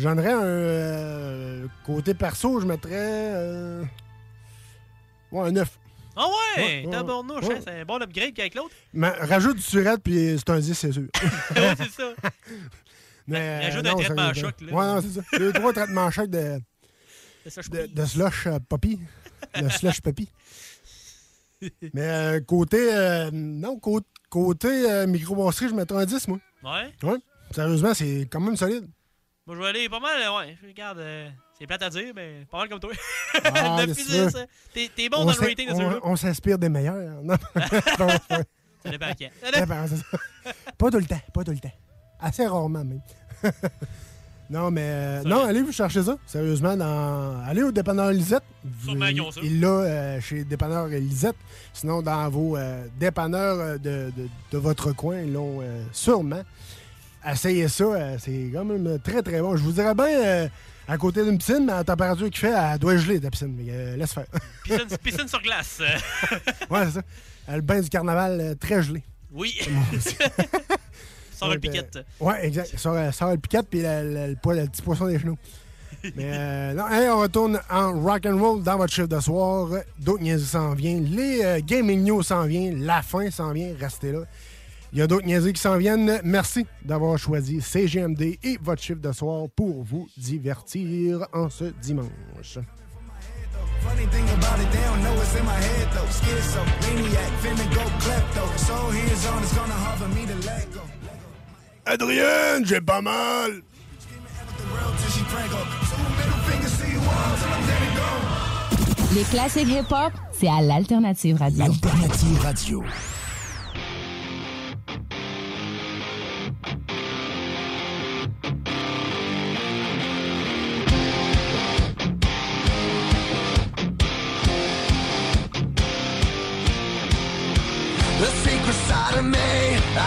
[0.00, 3.84] J'en aurais un euh, côté perso, je mettrais euh,
[5.30, 5.78] ouais, un 9.
[6.16, 7.58] Ah ouais, Ouais, ouais, tabarnouche, ouais.
[7.58, 8.74] hein, c'est un bon upgrade qu'avec l'autre.
[8.92, 11.02] Mais rajoute du surette, puis c'est un 10, c'est sûr.
[11.54, 12.12] ouais, c'est ça.
[13.28, 14.72] Mais, Rajoute euh, un traitement à choc, là.
[14.72, 15.38] Ouais, non, c'est ça.
[15.38, 16.58] Deux, trois traitements à choc de,
[17.46, 18.98] de, de slush euh, poppy.
[19.60, 20.28] de slush poppy.
[21.94, 22.94] Mais euh, côté.
[22.94, 26.38] euh, non, côté, côté euh, microbrasserie, je mettrais un 10, moi.
[26.62, 26.92] Ouais?
[27.02, 27.18] Ouais.
[27.52, 28.86] Sérieusement, c'est quand même solide.
[29.46, 30.56] Moi, je vais aller pas mal, euh, ouais.
[30.62, 31.28] Je Regarde, euh,
[31.58, 32.90] c'est plate à dire, mais pas mal comme toi.
[33.44, 33.84] Ah.
[34.74, 36.00] T'es bon On dans le rating de ce on- jeu.
[36.02, 37.22] On s'inspire des meilleurs.
[37.22, 37.36] Non.
[38.84, 39.26] Ça dépend à qui.
[40.76, 41.72] Pas tout le temps, pas tout le temps.
[42.20, 43.00] Assez rarement, même.
[44.50, 44.82] Non, mais.
[44.84, 46.16] euh, non, allez vous chercher ça.
[46.26, 47.42] Sérieusement, dans...
[47.46, 48.42] allez au dépanneur Lisette.
[48.84, 49.40] Sûrement qu'ils ont ça.
[49.42, 51.36] Il l'a euh, chez dépanneur Lisette.
[51.72, 56.42] Sinon, dans vos euh, dépanneurs de, de- de votre coin, ils l'ont euh, sûrement.
[57.26, 59.56] Essayez ça, c'est quand même très très bon.
[59.56, 60.50] Je vous dirais bien
[60.86, 63.54] à côté d'une piscine, mais à la température qu'il fait, elle doit geler ta piscine.
[63.56, 64.26] Mais euh, laisse faire.
[64.64, 65.80] Piscine, piscine sur glace.
[66.70, 67.02] ouais, c'est ça.
[67.48, 69.02] Le bain du carnaval très gelé.
[69.32, 69.58] Oui.
[71.34, 71.98] Sors le euh, piquette.
[72.20, 72.78] ouais, exact.
[72.78, 75.36] Sort, euh, sort le piquette puis le, le- le poil- le petit poisson des genoux.
[76.16, 79.68] Mais euh, non, hey, on retourne en rock and roll dans votre chiffre de soir.
[79.98, 81.04] D'autres niaiseries s'en viennent.
[81.04, 82.84] Les euh, gaming news s'en viennent.
[82.84, 83.72] La fin s'en vient.
[83.78, 84.20] Restez là.
[84.92, 86.20] Il y a d'autres niaiseries qui s'en viennent.
[86.22, 92.58] Merci d'avoir choisi CGMD et votre chiffre de soir pour vous divertir en ce dimanche.
[93.80, 96.08] Funny thing about it, they don't know it's in my head though.
[96.08, 98.58] Schizo, maniac, finna go klepto.
[98.58, 100.80] So hands on, it's gonna hard for me to let go.
[101.86, 103.62] Adrienne, j'ai pas mal.
[109.14, 111.64] Les classiques hip-hop, c'est à l'Alternative Radio.
[111.64, 112.82] Alternative Radio.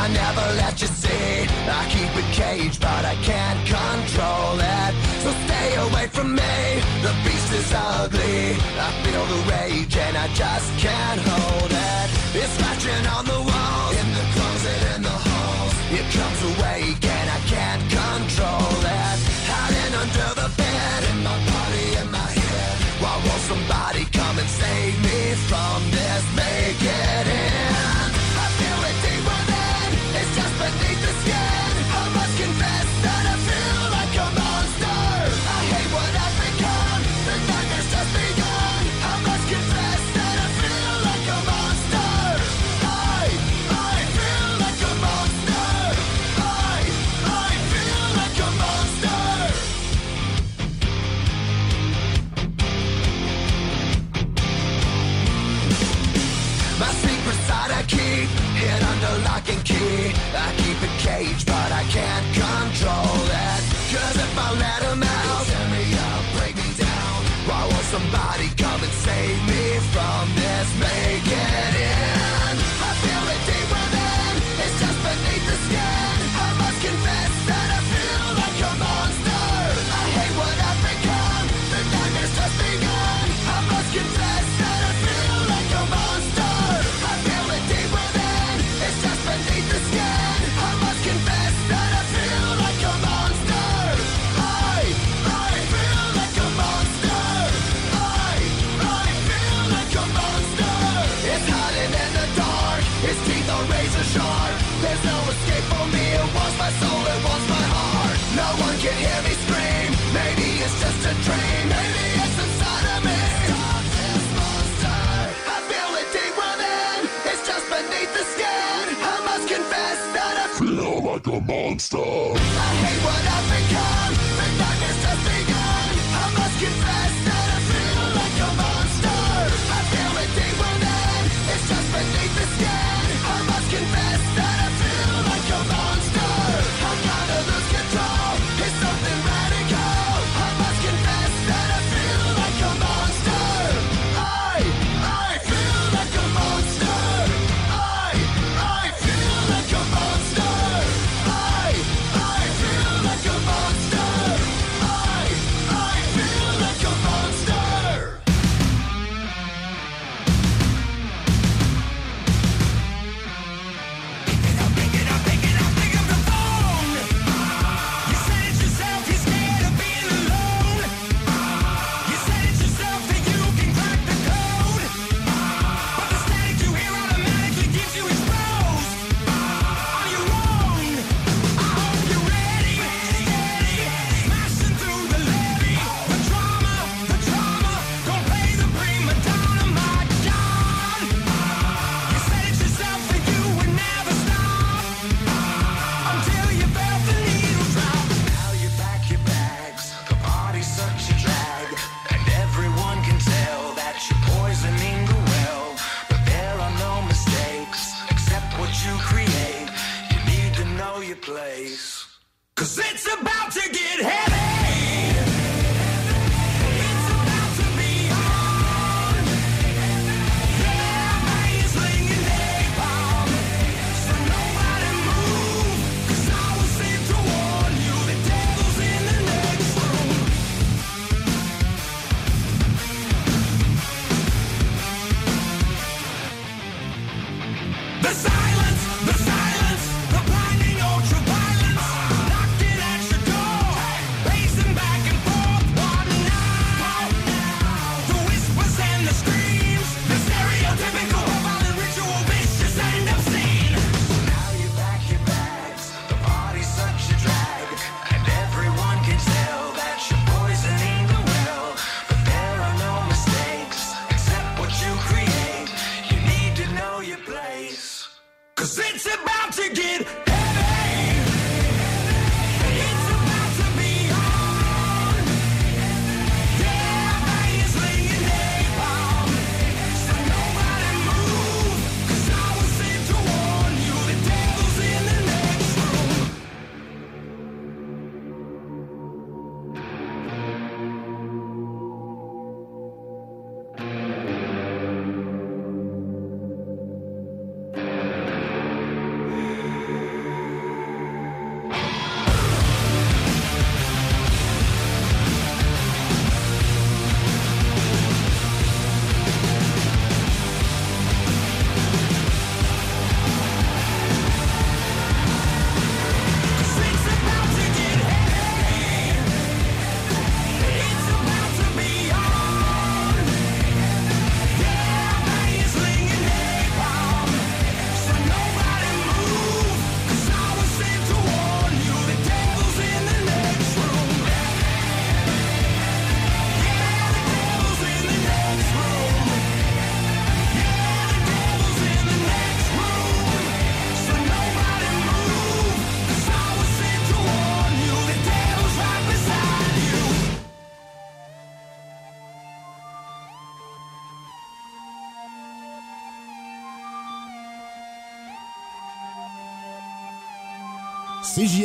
[0.07, 1.43] I never let you see.
[1.67, 4.93] I keep it caged, but I can't control it.
[5.19, 6.79] So stay away from me.
[7.03, 8.55] The beast is ugly.
[8.79, 12.07] I feel the rage and I just can't hold it.
[12.39, 13.46] It's scratching on the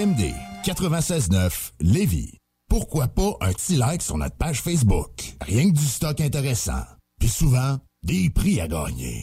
[0.04, 0.34] MD
[0.66, 2.38] 969, Lévis.
[2.68, 5.34] Pourquoi pas un petit like sur notre page Facebook?
[5.42, 6.82] Rien que du stock intéressant.
[7.20, 9.22] Puis souvent, des prix à gagner.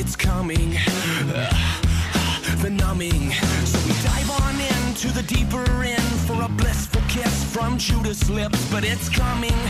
[0.00, 0.76] it's coming.
[1.28, 1.52] Uh,
[2.62, 3.32] the numbing.
[3.66, 8.58] So we dive on into the deeper end for a blissful kiss from Judas lips,
[8.70, 9.60] but it's coming.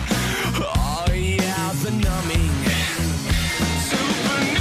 [0.54, 2.50] Oh yeah, the numbing.
[3.88, 4.60] Supernova.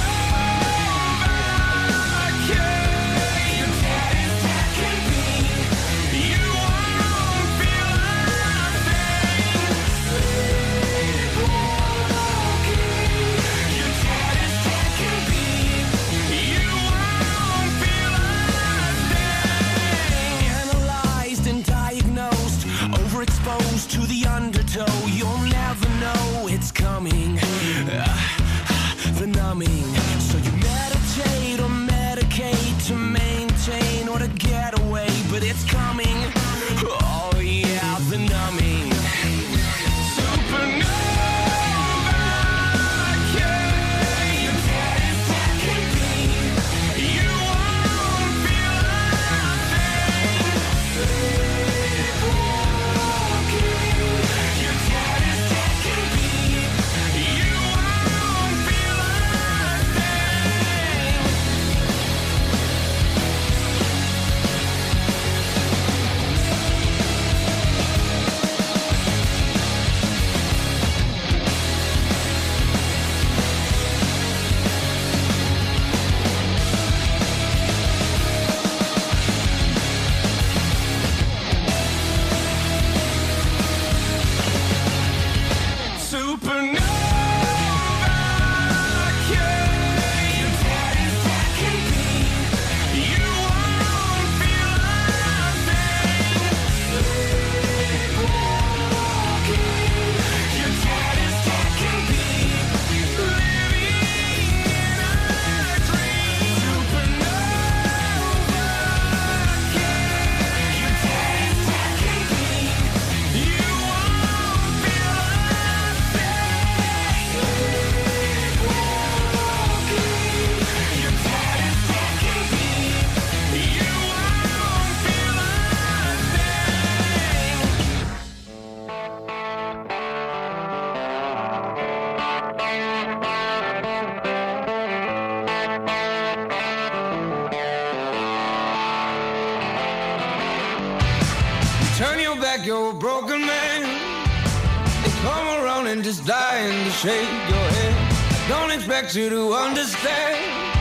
[149.00, 150.74] Expect you to understand.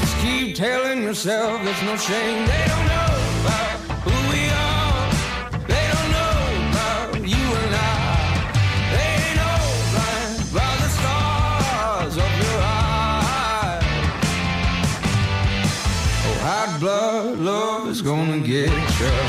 [0.00, 2.46] Just keep telling yourself there's no shame.
[2.46, 5.10] They don't know about who we are.
[5.66, 6.36] They don't know
[6.68, 7.86] about you and I.
[8.92, 9.60] They ain't know
[9.92, 13.84] blind by the stars of your eyes.
[16.26, 18.68] Oh, hot blood love is gonna get
[19.00, 19.27] you.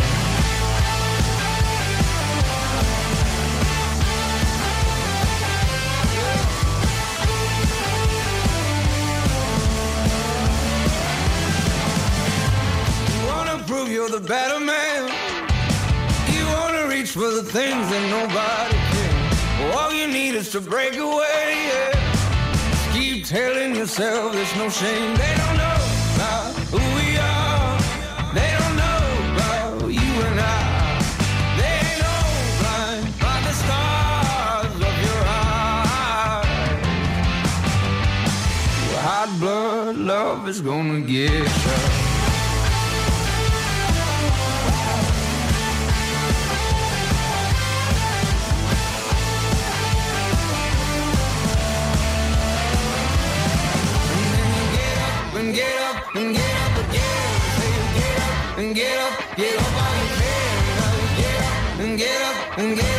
[17.52, 19.74] Things that nobody can.
[19.74, 21.66] All you need is to break away.
[21.70, 21.94] Yeah.
[22.70, 25.16] Just keep telling yourself there's no shame.
[25.16, 25.82] They don't know
[26.14, 27.80] about who we are.
[28.38, 29.02] They don't know
[29.34, 31.02] about you and I.
[31.58, 32.24] They ain't know
[32.62, 36.46] blind by the stars of your eyes.
[39.10, 41.99] Hot blood love is gonna get you.
[62.60, 62.99] And get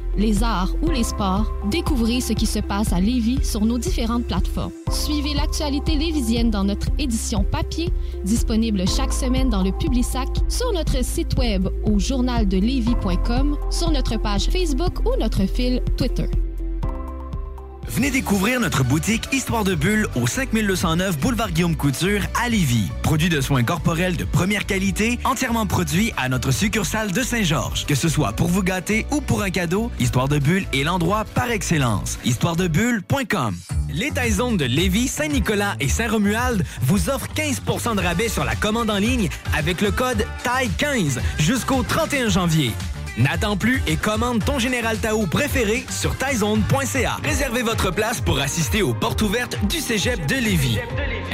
[0.21, 4.25] les arts ou les sports, découvrez ce qui se passe à Lévis sur nos différentes
[4.25, 4.71] plateformes.
[4.91, 7.89] Suivez l'actualité lévisienne dans notre édition papier,
[8.23, 14.45] disponible chaque semaine dans le Publisac, sur notre site web au journaldelevis.com, sur notre page
[14.45, 16.27] Facebook ou notre fil Twitter.
[17.93, 22.89] Venez découvrir notre boutique Histoire de Bulle au 5209 Boulevard Guillaume Couture à Lévis.
[23.03, 27.85] Produit de soins corporels de première qualité, entièrement produit à notre succursale de Saint-Georges.
[27.85, 31.25] Que ce soit pour vous gâter ou pour un cadeau, Histoire de Bulle est l'endroit
[31.35, 32.17] par excellence.
[32.23, 33.57] Histoiredebulle.com
[33.93, 38.89] Les Taizones de Lévis, Saint-Nicolas et Saint-Romuald vous offrent 15% de rabais sur la commande
[38.89, 42.71] en ligne avec le code TAI15 jusqu'au 31 janvier.
[43.17, 47.17] N'attends plus et commande ton Général Tao préféré sur taizone.ca.
[47.23, 50.79] Réservez votre place pour assister aux portes ouvertes du Cégep de Lévis.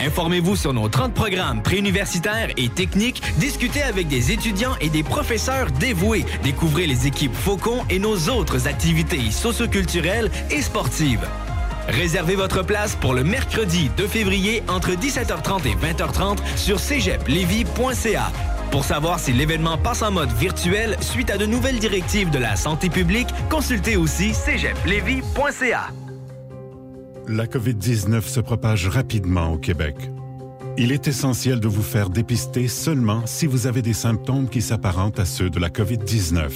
[0.03, 5.69] Informez-vous sur nos 30 programmes préuniversitaires et techniques, discutez avec des étudiants et des professeurs
[5.71, 11.27] dévoués, découvrez les équipes Faucon et nos autres activités socioculturelles et sportives.
[11.87, 18.31] Réservez votre place pour le mercredi 2 février entre 17h30 et 20h30 sur cégeplevy.ca.
[18.71, 22.55] Pour savoir si l'événement passe en mode virtuel suite à de nouvelles directives de la
[22.55, 25.87] santé publique, consultez aussi cégeplevy.ca.
[27.27, 29.95] La COVID-19 se propage rapidement au Québec.
[30.77, 35.19] Il est essentiel de vous faire dépister seulement si vous avez des symptômes qui s'apparentent
[35.19, 36.49] à ceux de la COVID-19,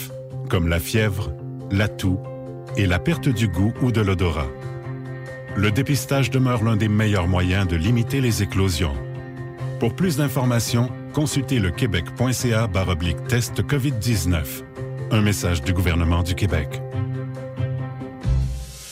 [0.50, 1.34] comme la fièvre,
[1.72, 2.20] la toux
[2.78, 4.48] et la perte du goût ou de l'odorat.
[5.56, 8.94] Le dépistage demeure l'un des meilleurs moyens de limiter les éclosions.
[9.82, 14.44] Pour plus d'informations, consultez le québec.ca baroblique test COVID-19.
[15.10, 16.80] Un message du gouvernement du Québec.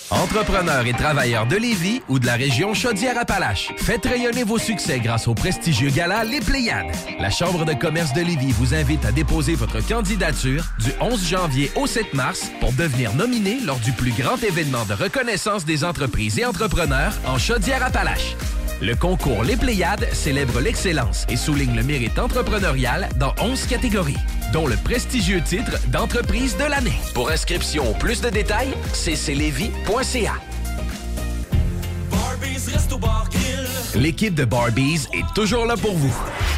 [0.09, 5.27] Entrepreneurs et travailleurs de Lévis ou de la région Chaudière-Appalaches, faites rayonner vos succès grâce
[5.27, 6.95] au prestigieux gala Les Pléiades.
[7.19, 11.71] La Chambre de commerce de Lévis vous invite à déposer votre candidature du 11 janvier
[11.75, 16.39] au 7 mars pour devenir nominé lors du plus grand événement de reconnaissance des entreprises
[16.39, 18.35] et entrepreneurs en Chaudière-Appalaches.
[18.81, 24.15] Le concours Les Pléiades célèbre l'excellence et souligne le mérite entrepreneurial dans 11 catégories,
[24.53, 26.97] dont le prestigieux titre d'entreprise de l'année.
[27.13, 30.33] Pour inscription ou plus de détails, cclevy.ca.
[33.95, 36.13] L'équipe de Barbies est toujours là pour vous.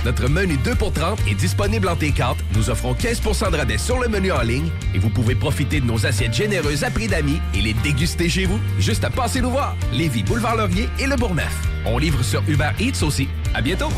[0.05, 2.35] Notre menu 2 pour 30 est disponible en T4.
[2.55, 5.85] Nous offrons 15% de rabais sur le menu en ligne et vous pouvez profiter de
[5.85, 8.59] nos assiettes généreuses à prix d'amis et les déguster chez vous.
[8.79, 9.75] Juste à passer nous voir.
[9.93, 11.55] Lévis, Boulevard Laurier et Le Bourgneuf.
[11.85, 13.27] On livre sur Uber Eats aussi.
[13.53, 13.89] À bientôt.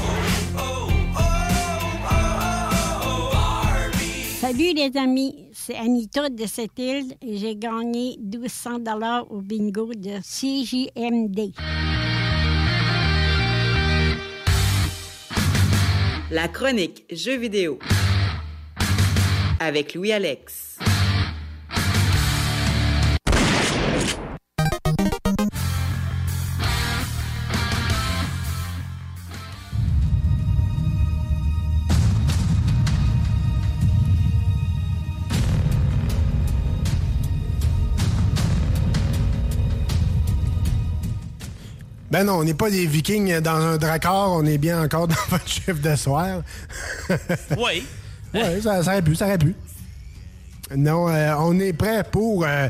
[4.39, 9.91] Salut les amis, c'est Anita de cette île et j'ai gagné 1200 dollars au bingo
[9.95, 11.53] de CJMD.
[16.33, 17.77] La chronique Jeux vidéo
[19.59, 20.62] avec Louis-Alex.
[42.13, 45.15] Ben non, on n'est pas des vikings dans un dracard, on est bien encore dans
[45.31, 46.43] votre chef de soir.
[47.57, 47.87] Oui.
[48.35, 49.55] ouais, ça, ça aurait pu, ça aurait pu.
[50.75, 52.69] Non, euh, on est prêt pour euh,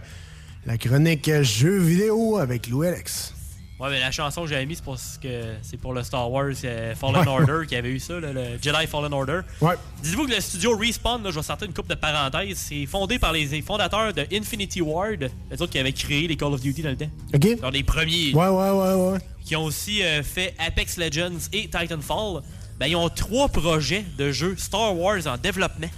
[0.65, 3.33] la chronique jeux vidéo avec Louis Alex.
[3.79, 6.31] Ouais, mais la chanson que j'avais mise, c'est pour, ce que c'est pour le Star
[6.31, 9.41] Wars euh, Fallen Order qui avait eu ça, là, le Jedi Fallen Order.
[9.61, 9.73] Ouais.
[10.01, 13.17] Dites-vous que le studio Respawn, là, je vais sortir une coupe de parenthèses, c'est fondé
[13.19, 16.83] par les fondateurs de Infinity Ward, les autres qui avaient créé les Call of Duty
[16.83, 17.09] dans le temps.
[17.33, 17.59] OK.
[17.59, 18.33] Dans les premiers.
[18.33, 19.19] Ouais, ouais, ouais, ouais.
[19.43, 22.41] Qui ont aussi euh, fait Apex Legends et Titanfall.
[22.79, 25.89] Ben, ils ont trois projets de jeux Star Wars en développement.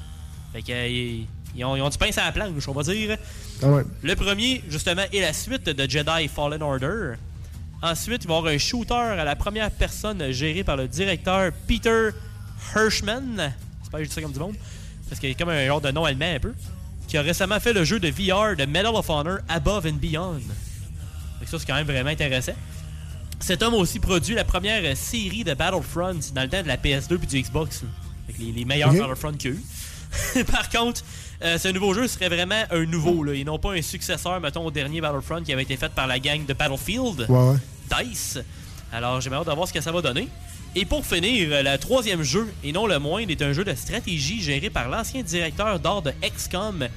[0.54, 2.84] Fait que, euh, ils, ils ont, ils ont du pain à la planche, on va
[2.84, 3.18] dire.
[3.62, 3.84] Ah ouais.
[4.02, 7.14] Le premier, justement, est la suite de Jedi Fallen Order.
[7.86, 11.52] Ensuite, il va y avoir un shooter à la première personne géré par le directeur
[11.68, 12.10] Peter
[12.76, 13.54] Hirschman.
[13.92, 14.56] Que je dis ça comme du monde.
[15.08, 16.54] Parce qu'il a comme un genre de nom allemand un peu.
[17.08, 20.42] Qui a récemment fait le jeu de VR de Medal of Honor Above and Beyond.
[21.40, 22.54] Que ça, c'est quand même vraiment intéressant.
[23.40, 26.78] Cet homme a aussi produit la première série de Battlefront dans le temps de la
[26.78, 27.84] PS2 puis du Xbox.
[28.28, 28.94] que les, les meilleurs.
[28.94, 29.58] Battlefront qu'il y a
[30.40, 30.44] eu.
[30.52, 31.04] Par contre,
[31.44, 34.66] euh, ce nouveau jeu serait vraiment un nouveau, là, et non pas un successeur, mettons,
[34.66, 37.58] au dernier Battlefront qui avait été fait par la gang de Battlefield, Ouais, ouais.
[37.90, 38.40] DICE.
[38.92, 40.28] Alors, j'ai hâte de voir ce que ça va donner.
[40.76, 44.42] Et pour finir, le troisième jeu, et non le moindre, est un jeu de stratégie
[44.42, 46.88] géré par l'ancien directeur d'art de XCOM,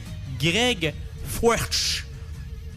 [0.41, 0.95] Greg
[1.25, 2.05] Fuerch.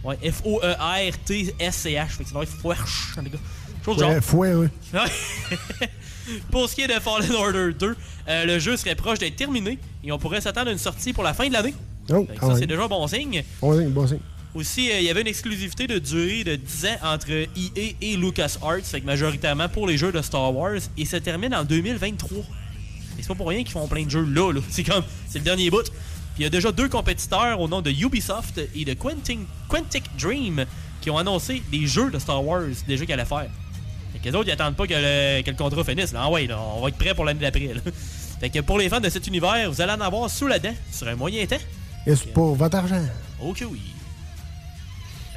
[0.03, 2.07] Ouais, F-O-E-R-T-S-C-H.
[2.07, 3.37] Fait que Fuerch, les gars.
[3.83, 4.11] Chose du genre.
[4.11, 4.69] Ouais, fouet, ouais.
[4.93, 4.99] Ouais.
[6.51, 7.95] pour ce qui est de Fallen Order 2,
[8.27, 11.23] euh, le jeu serait proche d'être terminé et on pourrait s'attendre à une sortie pour
[11.23, 11.73] la fin de l'année.
[12.11, 13.43] Oh, ça, c'est déjà un bon signe.
[13.61, 14.19] Bon signe, bon signe.
[14.53, 18.17] Aussi, euh, il y avait une exclusivité de durée de 10 ans entre EA et
[18.17, 22.37] LucasArts, que majoritairement pour les jeux de Star Wars, et ça termine en 2023.
[22.37, 22.43] Et
[23.21, 24.59] c'est pas pour rien qu'ils font plein de jeux là, là.
[24.69, 25.83] C'est comme, c'est le dernier bout.
[25.83, 30.03] Puis il y a déjà deux compétiteurs au nom de Ubisoft et de Quentin, Quantic
[30.17, 30.65] Dream
[31.01, 33.47] qui ont annoncé des jeux de Star Wars, des jeux qu'ils allaient faire.
[34.13, 36.11] Fait que les autres, ils attendent pas que le, que le contrat finisse.
[36.11, 36.21] Là.
[36.23, 37.73] Ah ouais, là, on va être prêt pour l'année d'après.
[38.39, 40.73] Fait que pour les fans de cet univers, vous allez en avoir sous la dent
[40.91, 41.57] sur un moyen temps.
[42.07, 43.03] Et c'est pour votre argent?
[43.39, 43.81] Ok, oui.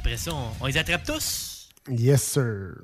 [0.05, 1.67] Après ça, on, on les attrape tous?
[1.89, 2.75] Yes, sir.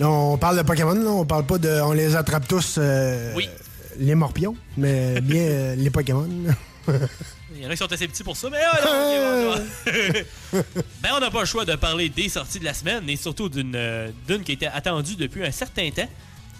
[0.00, 1.10] Là, on parle de Pokémon, là.
[1.10, 1.68] On parle pas de.
[1.82, 2.76] On les attrape tous.
[2.78, 3.48] euh, Oui.
[3.96, 6.28] Les morpions, mais bien euh, les Pokémon.
[7.54, 9.54] Il y en a qui sont assez petits pour ça, mais non, ok,
[10.52, 10.62] bon, bon.
[11.00, 13.48] ben, on n'a pas le choix de parler des sorties de la semaine et surtout
[13.48, 16.08] d'une euh, d'une qui était attendue depuis un certain temps.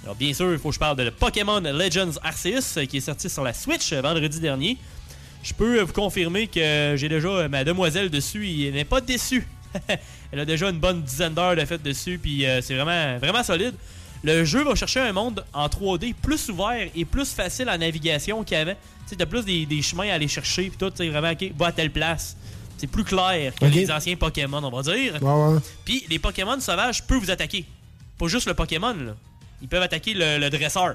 [0.04, 3.00] Alors, bien sûr, il faut que je parle de Pokémon Legends Arceus euh, qui est
[3.00, 4.76] sorti sur la Switch euh, vendredi dernier.
[5.42, 9.00] Je peux euh, vous confirmer que j'ai déjà ma demoiselle dessus et elle n'est pas
[9.00, 9.46] déçue.
[10.30, 13.74] Elle a déjà une bonne dizaine d'heures de fait dessus, puis c'est vraiment, vraiment solide.
[14.24, 18.42] Le jeu va chercher un monde en 3D plus ouvert et plus facile en navigation
[18.42, 18.74] qu'avant.
[19.08, 21.52] Tu t'as plus des, des chemins à aller chercher, puis tout, tu sais, vraiment, ok,
[21.56, 22.36] va à telle place.
[22.78, 25.22] C'est plus clair que les anciens Pokémon, on va dire.
[25.22, 25.60] Ouais, ouais.
[25.84, 27.64] Puis les Pokémon sauvages peuvent vous attaquer.
[28.18, 29.14] Pas juste le Pokémon, là.
[29.64, 30.94] Ils peuvent attaquer le, le dresseur.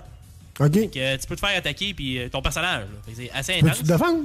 [0.59, 0.73] OK.
[0.73, 2.83] Fait que, euh, tu peux te faire attaquer, puis euh, ton personnage.
[3.15, 3.71] C'est assez intense.
[3.79, 4.19] Peux-tu te défendre?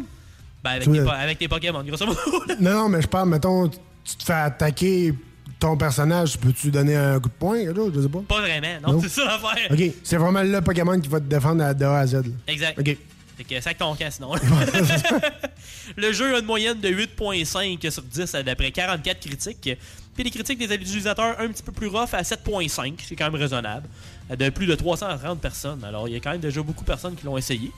[0.62, 2.20] Ben, avec, Tu tes, avec tes Pokémon, grosso modo.
[2.60, 5.14] Non, non, mais je parle, mettons, tu te fais attaquer
[5.58, 7.58] ton personnage, peux-tu donner un coup de poing?
[7.58, 8.18] Je sais pas?
[8.28, 9.00] Pas vraiment, non, Non?
[9.00, 9.70] c'est ça l'affaire.
[9.70, 12.14] OK, c'est vraiment le Pokémon qui va te défendre à- de A à Z.
[12.16, 12.22] là.
[12.48, 12.78] Exact.
[12.78, 12.96] OK.
[13.36, 14.32] Fait que sac ton camp sinon.
[15.96, 19.70] le jeu a une moyenne de 8.5 sur 10 d'après 44 critiques.
[20.14, 23.40] Puis les critiques des utilisateurs un petit peu plus rough à 7.5, c'est quand même
[23.40, 23.88] raisonnable.
[24.30, 25.84] De plus de 330 personnes.
[25.84, 27.70] Alors il y a quand même déjà beaucoup de personnes qui l'ont essayé.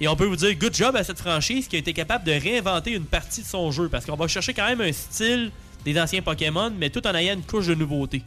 [0.00, 2.32] Et on peut vous dire good job à cette franchise qui a été capable de
[2.32, 5.52] réinventer une partie de son jeu parce qu'on va chercher quand même un style
[5.84, 8.22] des anciens Pokémon, mais tout en ayant une couche de nouveauté.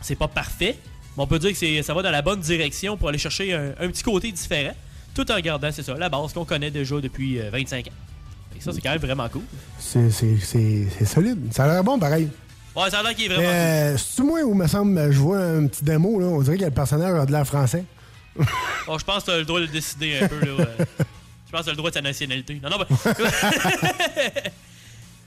[0.00, 0.76] C'est pas parfait,
[1.16, 3.70] mais on peut dire que ça va dans la bonne direction pour aller chercher un,
[3.78, 4.74] un petit côté différent,
[5.14, 7.90] tout en gardant, c'est ça, la base qu'on connaît déjà depuis euh, 25 ans.
[8.56, 9.42] Et ça, c'est quand même vraiment cool.
[9.78, 10.10] C'est
[11.04, 11.52] solide.
[11.52, 12.28] Ça a l'air bon, pareil.
[12.78, 15.40] Ouais, ça a l'air qu'il est vraiment Euh, C'est-tu moi où, me semble, je vois
[15.40, 17.84] un petit démo, là, on dirait que le personnage a de l'air français.
[18.86, 20.38] Bon, je pense que tu as le droit de le décider un peu.
[20.38, 20.64] Là.
[21.46, 22.60] Je pense que tu as le droit de sa nationalité.
[22.62, 22.86] Non, non, ben...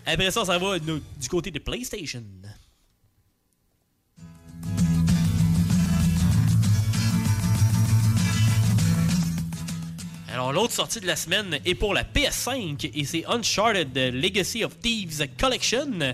[0.06, 2.24] Après ça, ça va du côté de PlayStation.
[10.32, 14.80] Alors, l'autre sortie de la semaine est pour la PS5 et c'est Uncharted Legacy of
[14.80, 16.14] Thieves Collection.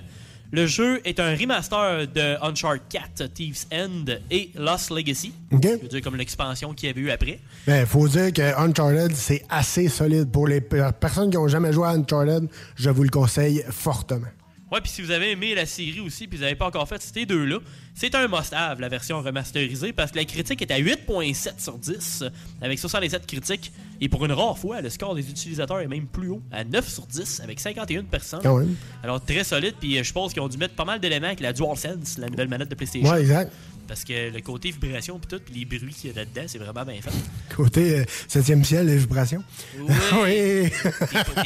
[0.52, 5.34] Le jeu est un remaster de Uncharted 4, Thieves End et Lost Legacy.
[5.52, 7.40] Je veux dire, comme l'expansion qu'il y avait eu après.
[7.65, 10.32] Ben, faut dire que Uncharted, c'est assez solide.
[10.32, 12.48] Pour les per- personnes qui ont jamais joué à Uncharted,
[12.78, 14.28] je vous le conseille fortement.
[14.72, 17.02] Ouais, puis si vous avez aimé la série aussi, puis vous n'avez pas encore fait
[17.02, 17.60] ces deux-là,
[17.95, 22.26] c'est un must-have, la version remasterisée, parce que la critique est à 8.7 sur 10,
[22.61, 23.72] avec 67 critiques.
[24.02, 26.88] Et pour une rare fois, le score des utilisateurs est même plus haut, à 9
[26.88, 28.41] sur 10, avec 51 personnes.
[28.44, 28.76] Quand même.
[29.03, 31.39] Alors très solide, puis euh, je pense qu'ils ont dû mettre pas mal d'éléments avec
[31.39, 33.10] la DualSense, la nouvelle manette de PlayStation.
[33.10, 33.52] Ouais, exact.
[33.88, 36.58] Parce que le côté vibration, puis tout, puis les bruits qu'il y a là-dedans, c'est
[36.58, 37.56] vraiment bien fait.
[37.56, 39.44] Côté 7e ciel, les vibrations.
[39.80, 39.94] Oui.
[40.24, 40.72] oui.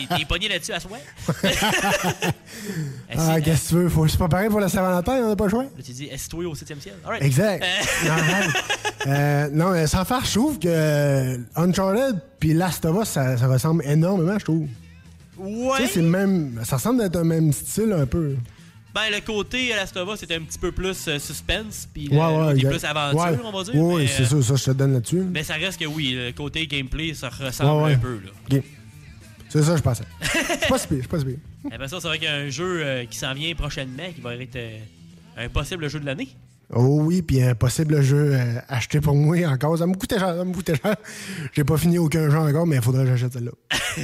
[0.09, 0.97] T'es- pogné là-dessus à soi?
[3.17, 3.89] Ah, qu'est-ce que tu veux?
[3.89, 4.05] Faut...
[4.17, 5.47] Pas pareil pour la Saint-Valentin, on n'a pas.
[5.47, 6.95] Là, tu dis, est-toi au 7 ciel?
[7.03, 7.23] Alright.
[7.23, 7.63] Exact.
[7.63, 9.11] Euh, non.
[9.11, 13.47] Euh, non, mais sans faire, je trouve que Uncharted puis Last of Us, ça, ça
[13.47, 14.67] ressemble énormément, je trouve.
[15.37, 15.77] Ouais.
[15.77, 16.61] Tu sais, c'est le même.
[16.63, 18.35] Ça ressemble d'être un même style un peu.
[18.93, 22.17] Ben, le côté Last of Us, c'était un petit peu plus euh, suspense, puis Ouais,
[22.17, 22.69] côté exact.
[22.71, 23.37] plus aventure, Ouais.
[23.43, 23.75] on va dire.
[23.75, 25.23] Oui, c'est euh, ça, ça, je te donne là-dessus.
[25.31, 28.19] Mais ça reste que oui, le côté gameplay, ça ressemble un peu.
[28.23, 28.31] Là.
[28.57, 28.63] Ok.
[29.49, 30.03] C'est ça, je pensais.
[30.21, 31.37] Je suis pas si pire, je suis pas si pire.
[31.71, 34.21] Après ça, c'est vrai qu'il y a un jeu euh, qui s'en vient prochainement, qui
[34.21, 34.77] va être euh,
[35.37, 36.29] un possible jeu de l'année.
[36.73, 39.77] Oh oui, puis un possible jeu euh, acheté pour moi encore.
[39.77, 40.95] Ça me coûtait cher, ça me coûtait cher.
[41.53, 43.51] J'ai pas fini aucun jeu encore, mais il faudrait que j'achète celle-là.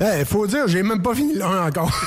[0.00, 1.90] Il faut dire, j'ai même pas fini le 1 encore.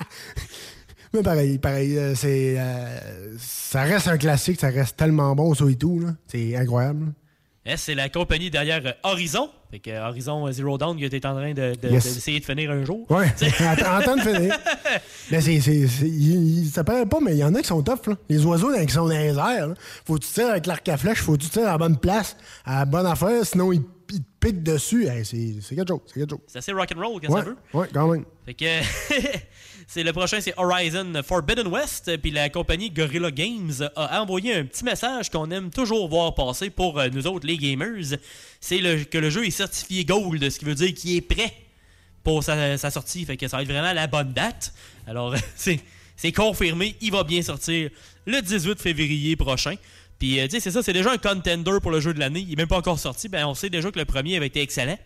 [1.12, 2.54] mais pareil, pareil, euh, c'est.
[2.58, 5.98] euh, ça reste un classique, ça reste tellement bon, ça et tout.
[6.00, 6.10] là.
[6.26, 7.12] C'est incroyable.
[7.66, 9.50] Eh, c'est la compagnie derrière euh, Horizon.
[9.70, 12.04] Fait que Horizon Zero Dawn qui était en train de- de- Yes.
[12.14, 13.08] d'essayer de, finir un jour.
[13.10, 13.26] Ouais,
[13.86, 14.56] en temps de finir.
[15.30, 15.60] Mais c'est.
[15.60, 18.06] c'est- c'est- il- il- Ça paraît pas, mais il y en a qui sont tough,
[18.06, 18.14] là.
[18.28, 19.74] Les oiseaux, là, qui sont dans les airs, là.
[20.06, 21.98] Faut que tu tires avec l'arc à flèche, faut que tu tires à la bonne
[21.98, 23.82] place, à la bonne affaire, sinon ils,
[24.12, 25.06] ils te piquent dessus.
[25.06, 26.40] Hey, c'est quelque chose, c'est quelque chose.
[26.46, 27.56] C'est assez rock'n'roll quand Ouais, ça veut?
[27.74, 28.24] ouais, quand même.
[28.46, 28.64] Fait que
[29.86, 32.16] c'est le prochain, c'est Horizon Forbidden West.
[32.18, 36.70] Puis la compagnie Gorilla Games a envoyé un petit message qu'on aime toujours voir passer
[36.70, 38.18] pour euh, nous autres, les gamers.
[38.60, 41.52] C'est le- que le jeu est certifié Gold, ce qui veut dire qu'il est prêt
[42.22, 43.24] pour sa, sa sortie.
[43.24, 44.72] Fait que ça va être vraiment la bonne date.
[45.06, 47.90] Alors, c'est confirmé, il va bien sortir
[48.26, 49.74] le 18 février prochain.
[50.20, 52.44] Puis, euh, tu sais, c'est ça, c'est déjà un contender pour le jeu de l'année.
[52.46, 53.28] Il est même pas encore sorti.
[53.28, 54.98] Ben, on sait déjà que le premier avait été excellent.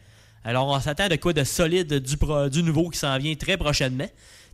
[0.44, 3.56] Alors, on s'attend de quoi de solide du, pro- du nouveau qui s'en vient très
[3.56, 4.08] prochainement.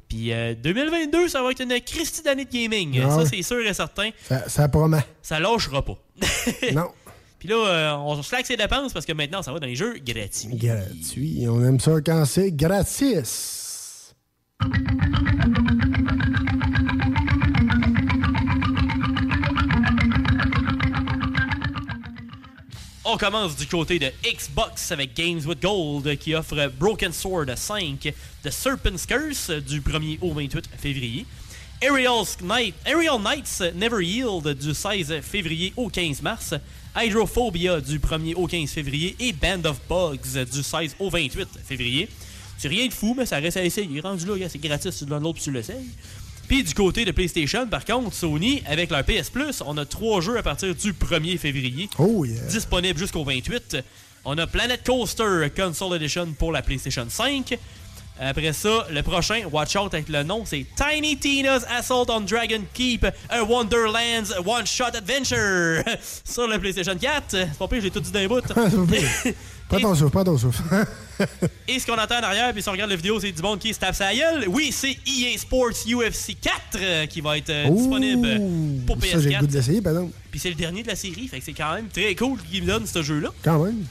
[0.08, 3.00] Puis, euh, 2022, ça va être une Christie d'année de gaming.
[3.04, 4.10] Ah ça, c'est sûr et certain.
[4.28, 5.04] Ça, ça promet.
[5.22, 5.98] Ça lâchera pas.
[6.72, 6.88] non.
[7.38, 9.94] Puis là, euh, on slack ses dépenses parce que maintenant, ça va dans les jeux
[10.04, 10.56] gratuits.
[10.56, 11.46] Gratuit.
[11.48, 14.14] On aime ça quand c'est gratis.
[23.12, 28.14] On commence du côté de Xbox avec Games with Gold qui offre Broken Sword 5,
[28.44, 31.26] The Serpent's Curse du 1er au 28 février,
[31.82, 36.54] Aerial's Night, Aerial Knights Never Yield du 16 février au 15 mars,
[36.96, 42.08] Hydrophobia du 1er au 15 février et Band of Bugs du 16 au 28 février.
[42.58, 44.00] C'est rien de fou, mais ça reste à essayer.
[44.00, 45.88] Rendu là, c'est gratis, tu l'autre puis tu l'essayes.
[46.50, 50.20] Puis du côté de PlayStation, par contre, Sony, avec leur PS Plus, on a trois
[50.20, 51.88] jeux à partir du 1er février.
[51.96, 52.42] Oh yeah.
[52.46, 53.76] Disponibles jusqu'au 28.
[54.24, 57.56] On a Planet Coaster Console Edition pour la PlayStation 5.
[58.18, 62.62] Après ça, le prochain, watch out avec le nom, c'est Tiny Tina's Assault on Dragon
[62.74, 65.84] Keep, a Wonderland's One Shot Adventure
[66.24, 67.24] sur la PlayStation 4.
[67.28, 68.42] C'est pas pire, j'ai tout dit d'un bout.
[69.70, 70.62] Pas ton souffle, prends ton souffle.
[71.68, 73.58] Et ce qu'on entend en arrière, puis si on regarde la vidéo, c'est du monde
[73.58, 74.46] qui se tape sa gueule.
[74.48, 78.40] Oui, c'est EA Sports UFC 4 euh, qui va être euh, Ouh, disponible
[78.86, 79.48] pour Ça, j'ai le goût PS4.
[79.48, 80.12] d'essayer, par exemple.
[80.30, 82.62] Puis c'est le dernier de la série, fait que c'est quand même très cool qu'ils
[82.62, 83.28] me donnent ce jeu-là.
[83.42, 83.84] Quand même.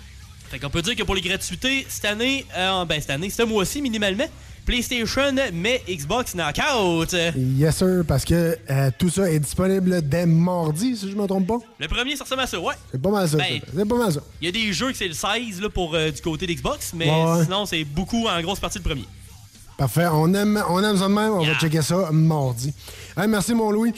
[0.49, 3.43] Fait qu'on peut dire que pour les gratuités, cette année, euh, ben cette année, ce
[3.43, 4.26] mois-ci minimalement,
[4.70, 7.16] PlayStation met Xbox Knockout.
[7.36, 11.48] Yes, sir, parce que euh, tout ça est disponible dès mardi, si je me trompe
[11.48, 11.58] pas.
[11.80, 12.76] Le premier, ça ressemble à ça, ouais.
[12.91, 13.38] C'est pas mal ça.
[13.38, 13.60] Ben.
[13.76, 14.20] C'est pas mal ça.
[14.40, 16.91] Il y a des jeux que c'est le 16 là, pour euh, du côté d'Xbox,
[16.94, 19.06] mais Ouais, sinon, c'est beaucoup en grosse partie le premier.
[19.76, 20.06] Parfait.
[20.12, 21.32] On aime, on aime ça de même.
[21.32, 22.72] On va checker ça mardi.
[23.18, 23.94] Hey, merci, mon Louis.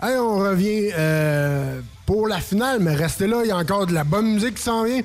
[0.00, 3.40] Hey, on revient euh, pour la finale, mais restez là.
[3.42, 5.02] Il y a encore de la bonne musique qui s'en vient.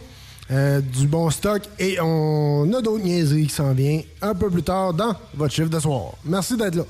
[0.50, 4.64] Euh, du bon stock et on a d'autres niaiseries qui s'en viennent un peu plus
[4.64, 6.14] tard dans votre chiffre de soir.
[6.24, 6.84] Merci d'être là.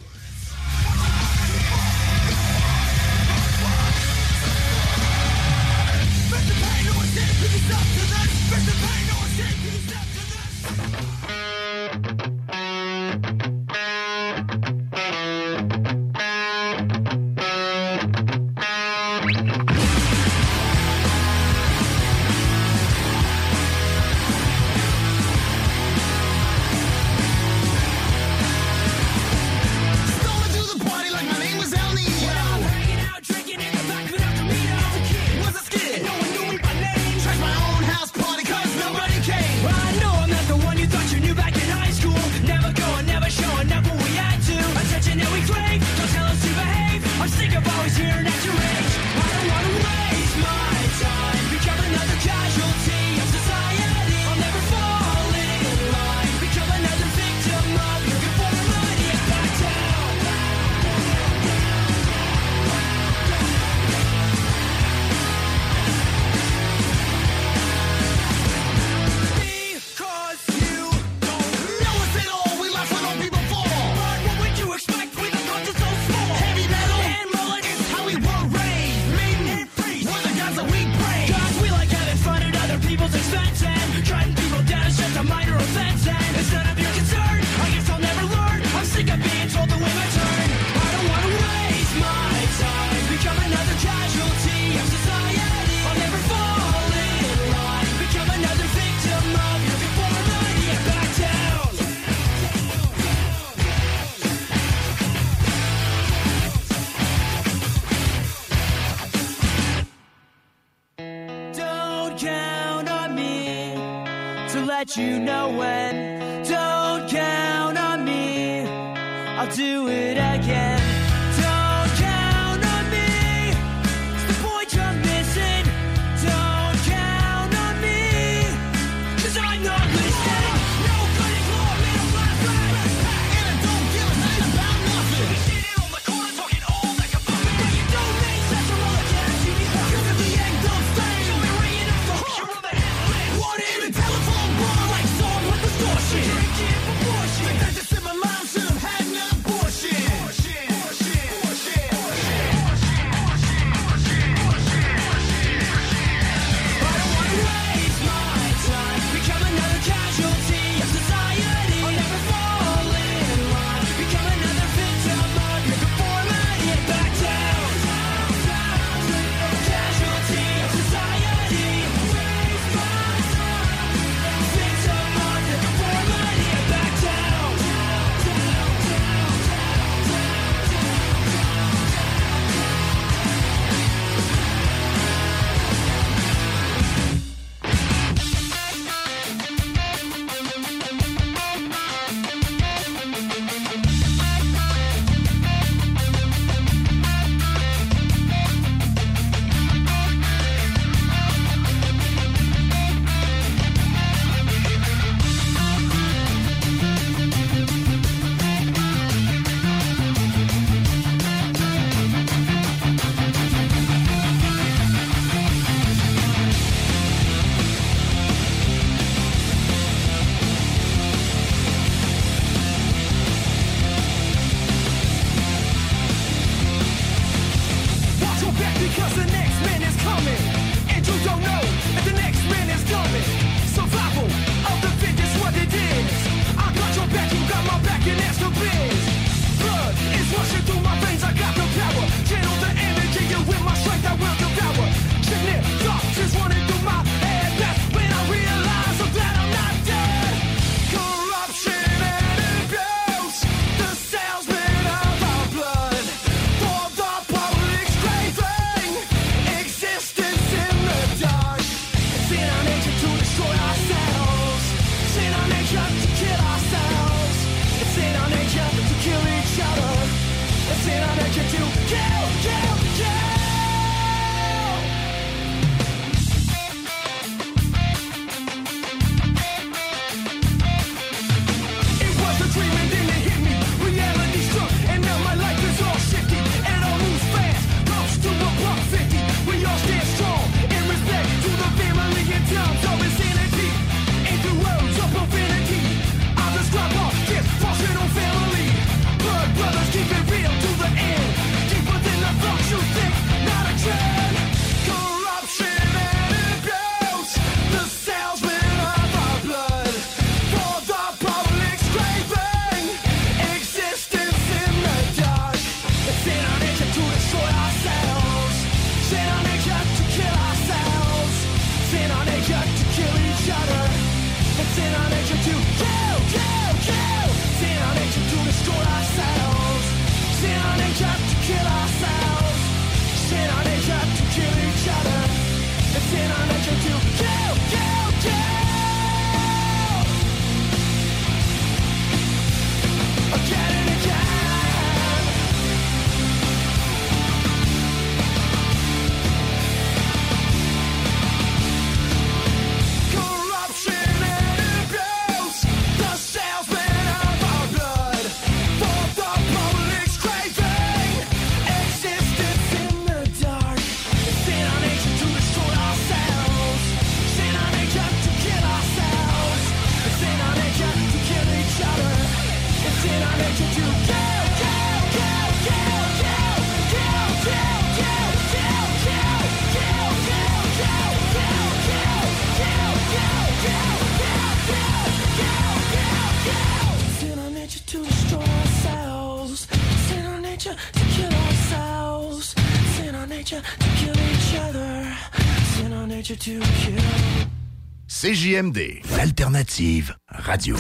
[398.28, 400.76] CJMD, l'alternative radio.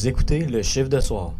[0.00, 1.34] Vous écoutez le chiffre de soir.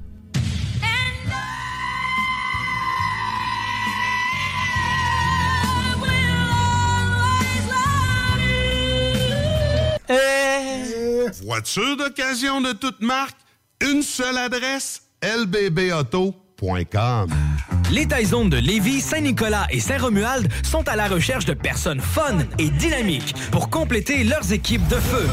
[11.42, 13.38] Voiture d'occasion de toute marque,
[13.80, 17.30] une seule adresse, lbbauto.com.
[17.90, 22.68] Les Taizones de Lévis, Saint-Nicolas et Saint-Romuald sont à la recherche de personnes fun et
[22.68, 25.26] dynamiques pour compléter leurs équipes de feu.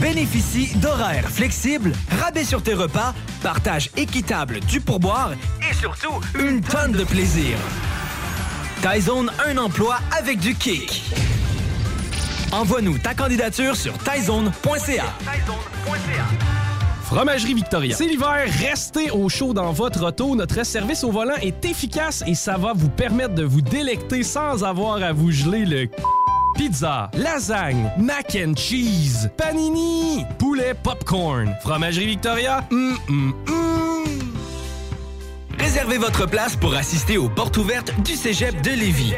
[0.00, 5.32] Bénéficie d'horaires flexibles, rabais sur tes repas, partage équitable du pourboire
[5.68, 7.56] et surtout une tonne de plaisir.
[8.80, 11.02] Taizone, un emploi avec du kick.
[12.52, 15.04] Envoie-nous ta candidature sur taizone.ca.
[17.02, 17.96] Fromagerie Victoria.
[17.96, 20.36] C'est l'hiver, restez au chaud dans votre auto.
[20.36, 24.62] Notre service au volant est efficace et ça va vous permettre de vous délecter sans
[24.62, 25.88] avoir à vous geler le
[26.58, 31.54] Pizza, lasagne, mac and cheese, panini, poulet popcorn.
[31.62, 33.54] Fromagerie Victoria, hum, hum, hum.
[35.56, 39.14] Réservez votre place pour assister aux portes ouvertes du Cégep de Lévis.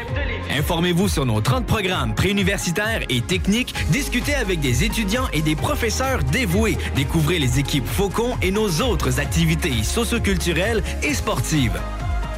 [0.55, 6.23] Informez-vous sur nos 30 programmes préuniversitaires et techniques, discutez avec des étudiants et des professeurs
[6.23, 11.79] dévoués, découvrez les équipes Faucon et nos autres activités socioculturelles et sportives.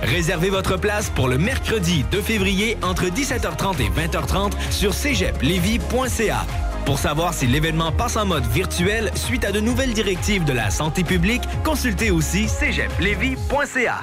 [0.04, 6.46] Réservez votre place pour le mercredi 2 février entre 17h30 et 20h30 sur cégeplevy.ca.
[6.86, 10.70] Pour savoir si l'événement passe en mode virtuel suite à de nouvelles directives de la
[10.70, 14.02] santé publique, consultez aussi cégeplevy.ca.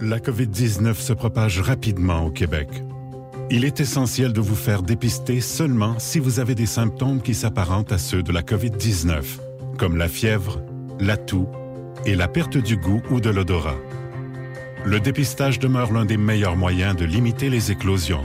[0.00, 2.68] La COVID-19 se propage rapidement au Québec.
[3.50, 7.92] Il est essentiel de vous faire dépister seulement si vous avez des symptômes qui s'apparentent
[7.92, 9.22] à ceux de la COVID-19,
[9.76, 10.62] comme la fièvre,
[11.00, 11.48] la toux
[12.06, 13.76] et la perte du goût ou de l'odorat.
[14.84, 18.24] Le dépistage demeure l'un des meilleurs moyens de limiter les éclosions.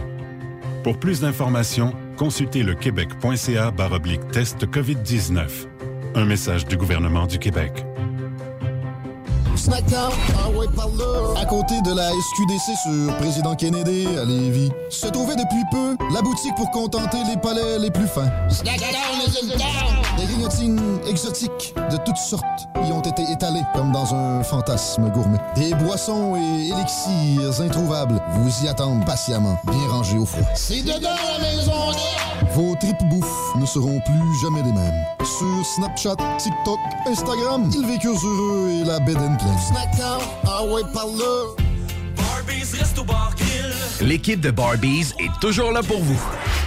[0.83, 5.47] Pour plus d'informations, consultez le québec.ca baroblique test COVID-19.
[6.15, 7.85] Un message du gouvernement du Québec.
[11.37, 16.21] À côté de la SQDC sur Président Kennedy à Lévis, se trouvait depuis peu la
[16.21, 18.31] boutique pour contenter les palais les plus fins.
[21.09, 25.39] Exotiques de toutes sortes y ont été étalées comme dans un fantasme gourmet.
[25.55, 30.47] Des boissons et élixirs introuvables vous y attendent patiemment, bien rangés au froid.
[30.55, 31.09] C'est dedans
[31.39, 31.71] la maison
[32.53, 35.05] Vos tripes bouffe ne seront plus jamais les mêmes.
[35.19, 39.59] Sur Snapchat, TikTok, Instagram, ils vécurent heureux et la bed and pleine.
[39.67, 40.81] Snackdown, ah ouais,
[44.01, 46.19] L'équipe de Barbies est toujours là pour vous.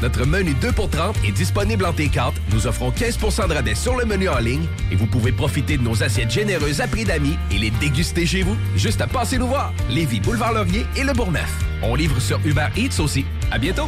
[0.02, 2.32] Notre menu 2 pour 30 est disponible en T4.
[2.52, 5.82] Nous offrons 15% de rabais sur le menu en ligne et vous pouvez profiter de
[5.82, 8.56] nos assiettes généreuses à prix d'amis et les déguster chez vous.
[8.76, 9.72] Juste à passer nous voir.
[9.88, 11.50] Lévis, Boulevard Laurier et Le Bourgneuf.
[11.82, 13.24] On livre sur Uber Eats aussi.
[13.50, 13.86] À bientôt.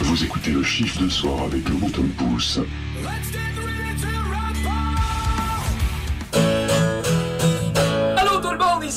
[0.00, 2.60] Vous écoutez le chiffre de soir avec le bouton de pouce.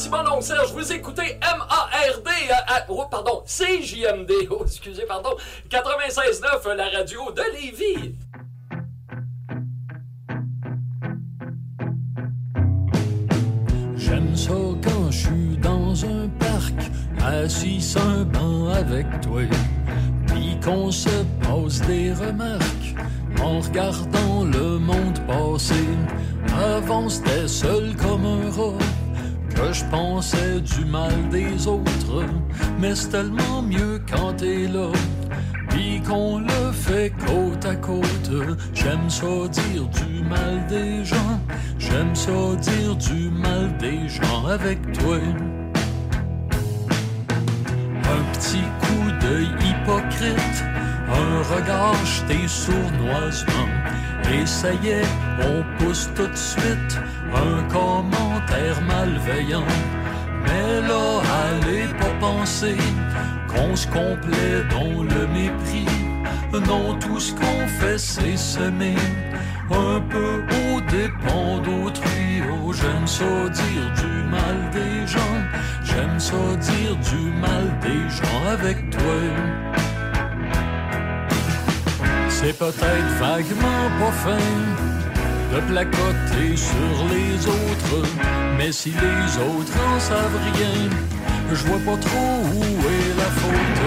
[0.05, 4.31] Tout le monde, ici mon oncle Serge, vous écoutez M-A-R-D, euh, euh, oh, pardon, CJMD,
[4.51, 5.35] oh, excusez, pardon,
[5.69, 8.15] 96.9, la radio de Lévis.
[13.95, 14.51] J'aime ça
[14.83, 16.73] quand je suis dans un parc,
[17.23, 19.41] assis sur un banc avec toi.
[20.27, 21.09] Puis qu'on se
[21.41, 22.95] pose des remarques
[23.41, 25.85] en regardant le monde passer.
[26.57, 28.77] Avant c'était seul comme un rat
[29.55, 32.25] que je pensais du mal des autres.
[32.79, 34.89] Mais c'est tellement mieux quand t'es là.
[35.69, 38.31] Puis qu'on le fait côte à côte.
[38.73, 41.39] J'aime ça dire du mal des gens.
[41.79, 45.17] J'aime ça dire du mal des gens avec toi.
[48.17, 50.63] Un petit coup d'œil hypocrite,
[51.09, 53.69] un regard jeté sournoisement.
[54.33, 55.07] Et ça y est,
[55.41, 56.99] on pousse tout de suite
[57.33, 59.65] un commentaire malveillant.
[60.43, 62.77] Mais là, allez pas penser
[63.47, 65.87] qu'on se complaît dans le mépris.
[66.53, 68.95] Non, tout ce qu'on fait, c'est semer
[69.71, 72.41] un peu au dépend d'autrui.
[72.49, 75.37] Oh, j'aime ça dire du mal des gens.
[75.83, 79.19] J'aime ça dire du mal des gens avec toi.
[82.29, 84.94] C'est peut-être vaguement pas fin
[85.55, 88.07] de placoter sur les autres,
[88.57, 90.89] mais si les autres en savent rien,
[91.49, 93.81] je vois pas trop où est la faute.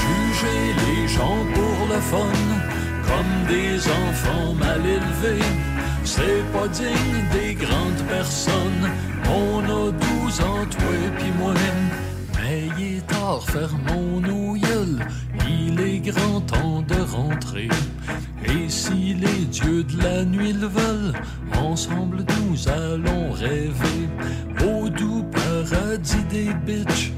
[0.00, 2.32] Juger les gens pour le fun,
[3.06, 5.44] comme des enfants mal élevés,
[6.04, 8.90] c'est pas digne des grandes personnes.
[9.28, 9.90] On a
[10.24, 11.54] 12 ans, toi pis moi.
[12.36, 15.06] Mais il est tard, fermons nos gueules,
[15.48, 17.68] il est grand temps de rentrer.
[18.44, 21.12] Et si les dieux de la nuit le veulent,
[21.56, 24.08] ensemble nous allons rêver
[24.66, 27.12] au doux paradis des bitches,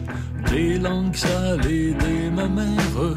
[0.51, 3.15] des langues salées des mamères.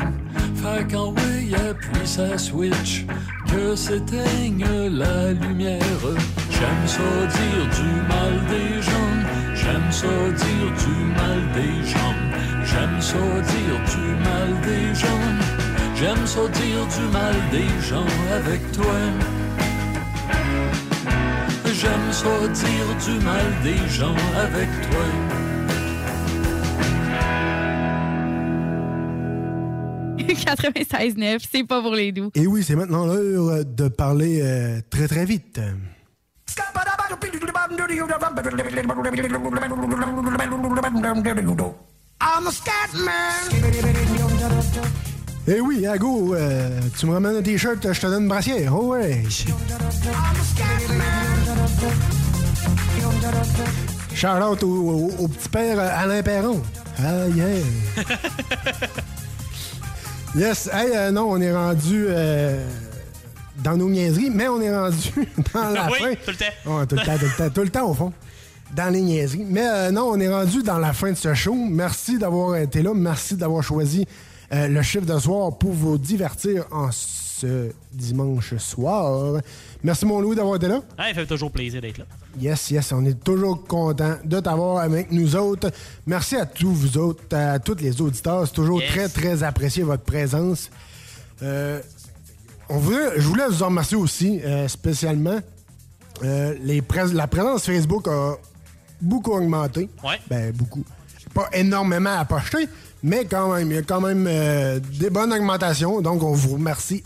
[0.65, 3.05] Oui, appuie sa switch,
[3.47, 6.03] que s'éteigne la lumière.
[6.49, 9.13] J'aime ça dire du mal des gens,
[9.53, 10.07] j'aime ça
[10.43, 12.17] dire du mal des gens,
[12.65, 15.25] j'aime ça dire du mal des gens,
[15.95, 18.99] j'aime ça dire du mal des gens avec toi.
[21.79, 25.44] J'aime ça dire du mal des gens avec toi.
[30.33, 32.29] «96.9, c'est pas pour les doux.
[32.35, 35.59] Et oui, c'est maintenant l'heure de parler euh, très très vite.
[42.21, 42.51] I'm a.
[45.47, 48.75] Eh oui, à go, euh, tu me ramènes un t-shirt, je te donne une brassière.
[48.75, 49.23] Oh ouais.
[54.15, 56.61] Shout out au, au- au petit père Alain Perron.
[56.97, 57.59] Ah yeah.
[60.35, 62.65] Yes, hey, euh, non, on est rendu euh,
[63.63, 65.11] dans nos niaiseries, mais on est rendu
[65.53, 66.13] dans la Oui, fin.
[66.15, 66.85] tout le temps.
[66.85, 68.13] Tout le temps, tout le temps, tout le temps au fond.
[68.75, 69.45] Dans les niaiseries.
[69.47, 71.53] Mais euh, non, on est rendu dans la fin de ce show.
[71.55, 72.91] Merci d'avoir été là.
[72.93, 74.05] Merci d'avoir choisi
[74.51, 79.41] le chiffre de soir pour vous divertir en ce dimanche soir.
[79.83, 80.81] Merci, mon Louis, d'avoir été là.
[80.97, 82.05] Ah, il fait toujours plaisir d'être là.
[82.39, 85.71] Yes, yes, on est toujours content de t'avoir avec nous autres.
[86.05, 88.45] Merci à tous vous autres, à tous les auditeurs.
[88.45, 88.91] C'est toujours Yes.
[88.91, 90.69] très, très apprécié votre présence.
[91.41, 91.79] Euh,
[92.69, 95.39] on voulait, je voulais vous en remercier aussi, euh, spécialement.
[96.23, 96.81] Euh, les
[97.13, 98.35] la présence Facebook a
[99.01, 99.89] beaucoup augmenté.
[100.03, 100.19] Ouais.
[100.29, 100.83] Ben, beaucoup.
[101.33, 102.67] Pas énormément à pocher,
[103.03, 104.23] Mais quand même, il y a quand même
[104.99, 106.01] des bonnes augmentations.
[106.01, 107.03] Donc, on vous remercie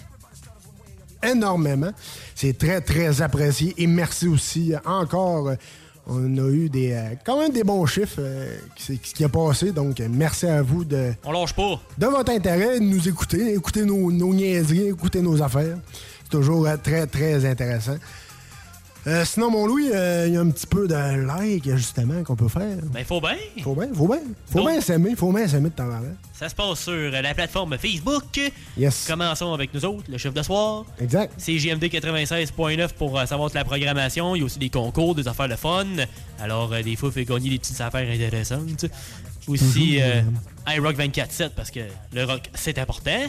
[1.24, 1.92] énormément.
[2.36, 3.74] C'est très, très apprécié.
[3.78, 5.50] Et merci aussi euh, encore.
[5.50, 5.56] euh,
[6.12, 9.72] on a eu des, euh, quand même des bons chiffres euh, qui, qui a passé.
[9.72, 11.80] Donc, merci à vous de, On lâche pas.
[12.00, 15.78] de votre intérêt, de nous écouter, écouter nos, nos niaiseries, écouter nos affaires.
[16.24, 17.98] C'est toujours euh, très, très intéressant.
[19.08, 20.94] Euh, sinon, mon Louis, euh, il y a un petit peu de
[21.26, 22.78] like, justement, qu'on peut faire.
[22.92, 23.38] Ben, faut bien.
[23.64, 24.20] Faut bien, faut bien.
[24.52, 26.16] Faut bien s'aimer, faut bien s'aimer de temps en temps.
[26.34, 28.40] Ça se passe sur la plateforme Facebook.
[28.78, 29.06] Yes.
[29.08, 30.86] Commençons avec nous autres, le chiffre de soir.
[31.02, 31.34] Exact.
[31.38, 34.36] C'est JMD 96.9 pour euh, savoir toute la programmation.
[34.36, 35.86] Il y a aussi des concours, des affaires de fun.
[36.42, 38.86] Alors, euh, des fois, il fait gagner des petites affaires intéressantes.
[39.48, 40.76] Aussi, Mhm.
[40.76, 41.80] iRock 24-7 parce que
[42.14, 43.26] le rock, c'est important.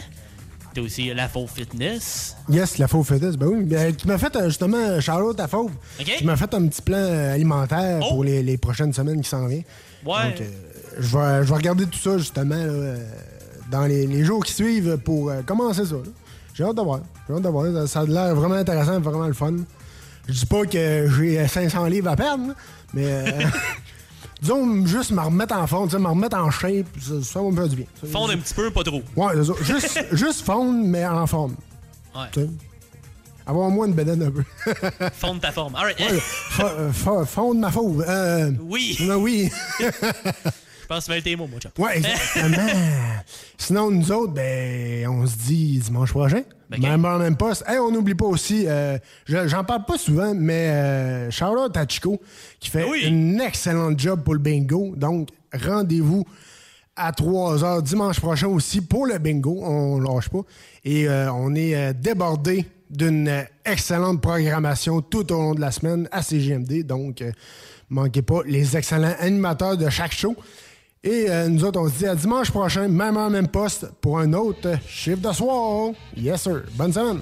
[0.73, 2.35] T'as aussi la faux fitness.
[2.49, 3.63] Yes, la fauve fitness, ben oui.
[3.63, 6.05] Ben, qui m'a fait euh, justement, Charlotte à fauve, OK.
[6.05, 8.09] qui m'a fait un petit plan euh, alimentaire Oh.
[8.09, 9.63] pour les, les prochaines semaines qui s'en viennent.
[10.05, 10.29] Ouais.
[10.31, 10.49] Donc, euh,
[10.97, 12.97] je vais, je vais regarder tout ça justement là, euh,
[13.69, 15.95] dans les, les jours qui suivent pour euh, commencer ça.
[16.53, 17.01] J'ai hâte de voir.
[17.27, 17.65] J'ai hâte de voir.
[17.73, 19.53] Ça, ça a l'air vraiment intéressant, vraiment le fun.
[20.27, 22.53] Je dis pas que j'ai euh, 500 livres à perdre,
[22.93, 23.23] mais euh,
[24.41, 27.67] disons juste me remettre en forme, me remettre en shape, ça, ça va me faire
[27.69, 27.85] du bien.
[28.11, 29.01] Fondre un petit peu, pas trop.
[29.15, 29.53] Ouais, c'est ça.
[29.61, 31.55] Juste, juste fondre, mais en forme.
[32.15, 32.47] Ouais.
[33.45, 34.43] Avoir moins de bedaine un peu.
[35.13, 35.75] Fondre ta forme.
[35.75, 35.99] Alright.
[35.99, 36.91] Ouais, fa- euh,
[37.25, 38.05] fondre ma fauve.
[38.07, 38.97] Euh, Oui.
[39.01, 39.49] euh, oui.
[40.91, 41.71] Pense que tu tes mots, mon chum.
[41.77, 42.67] Ouais, exactement.
[43.57, 46.41] Sinon, nous autres, ben, on se dit dimanche prochain.
[46.77, 47.63] Même heure, même poste.
[47.65, 51.87] Hey, on n'oublie pas aussi, euh, je- j'en parle pas souvent, mais euh, Charlotte à
[51.87, 52.19] Chico,
[52.59, 54.93] qui fait un excellent job pour le bingo.
[54.97, 56.25] Donc, rendez-vous
[56.97, 59.59] à 3 h dimanche prochain aussi pour le bingo.
[59.63, 60.41] On lâche pas.
[60.83, 66.09] Et euh, on est euh, débordé d'une excellente programmation tout au long de la semaine
[66.11, 66.83] à CGMD.
[66.83, 67.23] Donc,
[67.89, 70.35] manquez pas les excellents animateurs de chaque show.
[71.03, 74.19] Et euh, nous autres, on se dit à dimanche prochain, même heure, même poste, pour
[74.19, 75.93] un autre chiffre de soir.
[76.15, 76.61] Yes, sir.
[76.75, 77.21] Bonne semaine.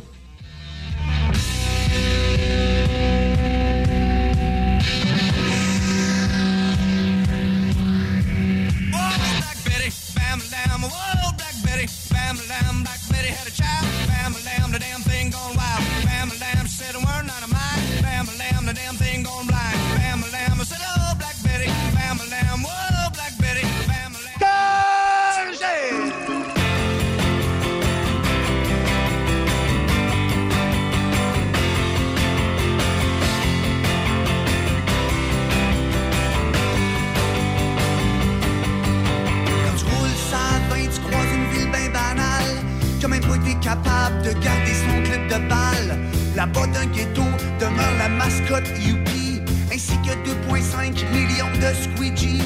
[43.70, 45.92] Capable de garder son clip de balle.
[46.36, 47.24] Là-bas d'un ghetto
[47.60, 49.42] demeure la mascotte Yuppie
[49.72, 52.42] Ainsi que 2,5 millions de squeegee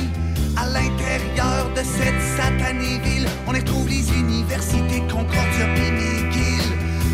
[0.57, 6.67] À l'intérieur de cette satanée ville On retrouve les universités Concordia et McGill.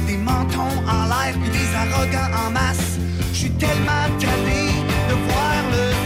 [0.07, 2.98] Des mentons en l'air puis des arrogants en masse.
[3.34, 4.64] Je suis tellement tanné
[5.10, 5.99] de voir le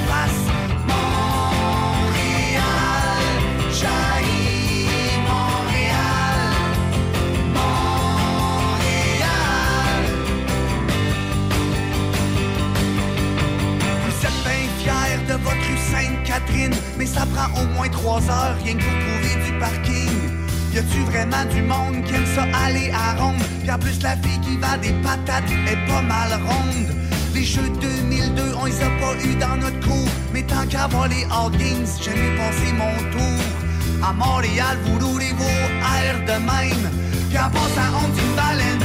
[16.98, 20.10] Mais ça prend au moins trois heures rien que pour trouver du parking.
[20.74, 23.42] Y a-tu vraiment du monde qui aime ça aller à ronde?
[23.62, 26.96] Puis en plus, la fille qui vend des patates est pas mal ronde.
[27.36, 30.10] Les jeux 2002, on les a pas eu dans notre cours.
[30.34, 33.44] Mais tant qu'à voir les Hawkins, j'aime passer mon tour.
[34.04, 36.90] À Montréal, vous roulez vos airs de même.
[37.30, 38.80] Puis en passant, on dit baleine,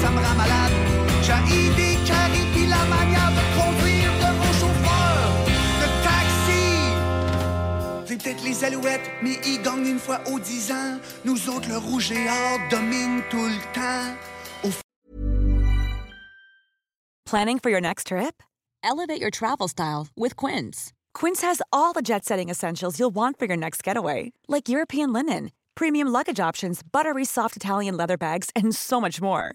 [0.00, 0.72] ça me rend malade
[1.22, 5.32] Jaillit des caries, puis la manière de conduire de vos chauffeurs
[5.80, 6.38] de taxi
[8.06, 10.98] c'est peut-être les alouettes, mais ils gagnent une fois aux dix ans.
[11.24, 14.16] Nous autres, le rouge et or domine tout le temps.
[14.64, 14.70] Au
[17.26, 18.42] Planning for your next trip?
[18.82, 20.92] Elevate your travel style with Quince.
[21.12, 25.12] Quince has all the jet setting essentials you'll want for your next getaway, like European
[25.12, 29.54] linen, premium luggage options, buttery soft Italian leather bags, and so much more.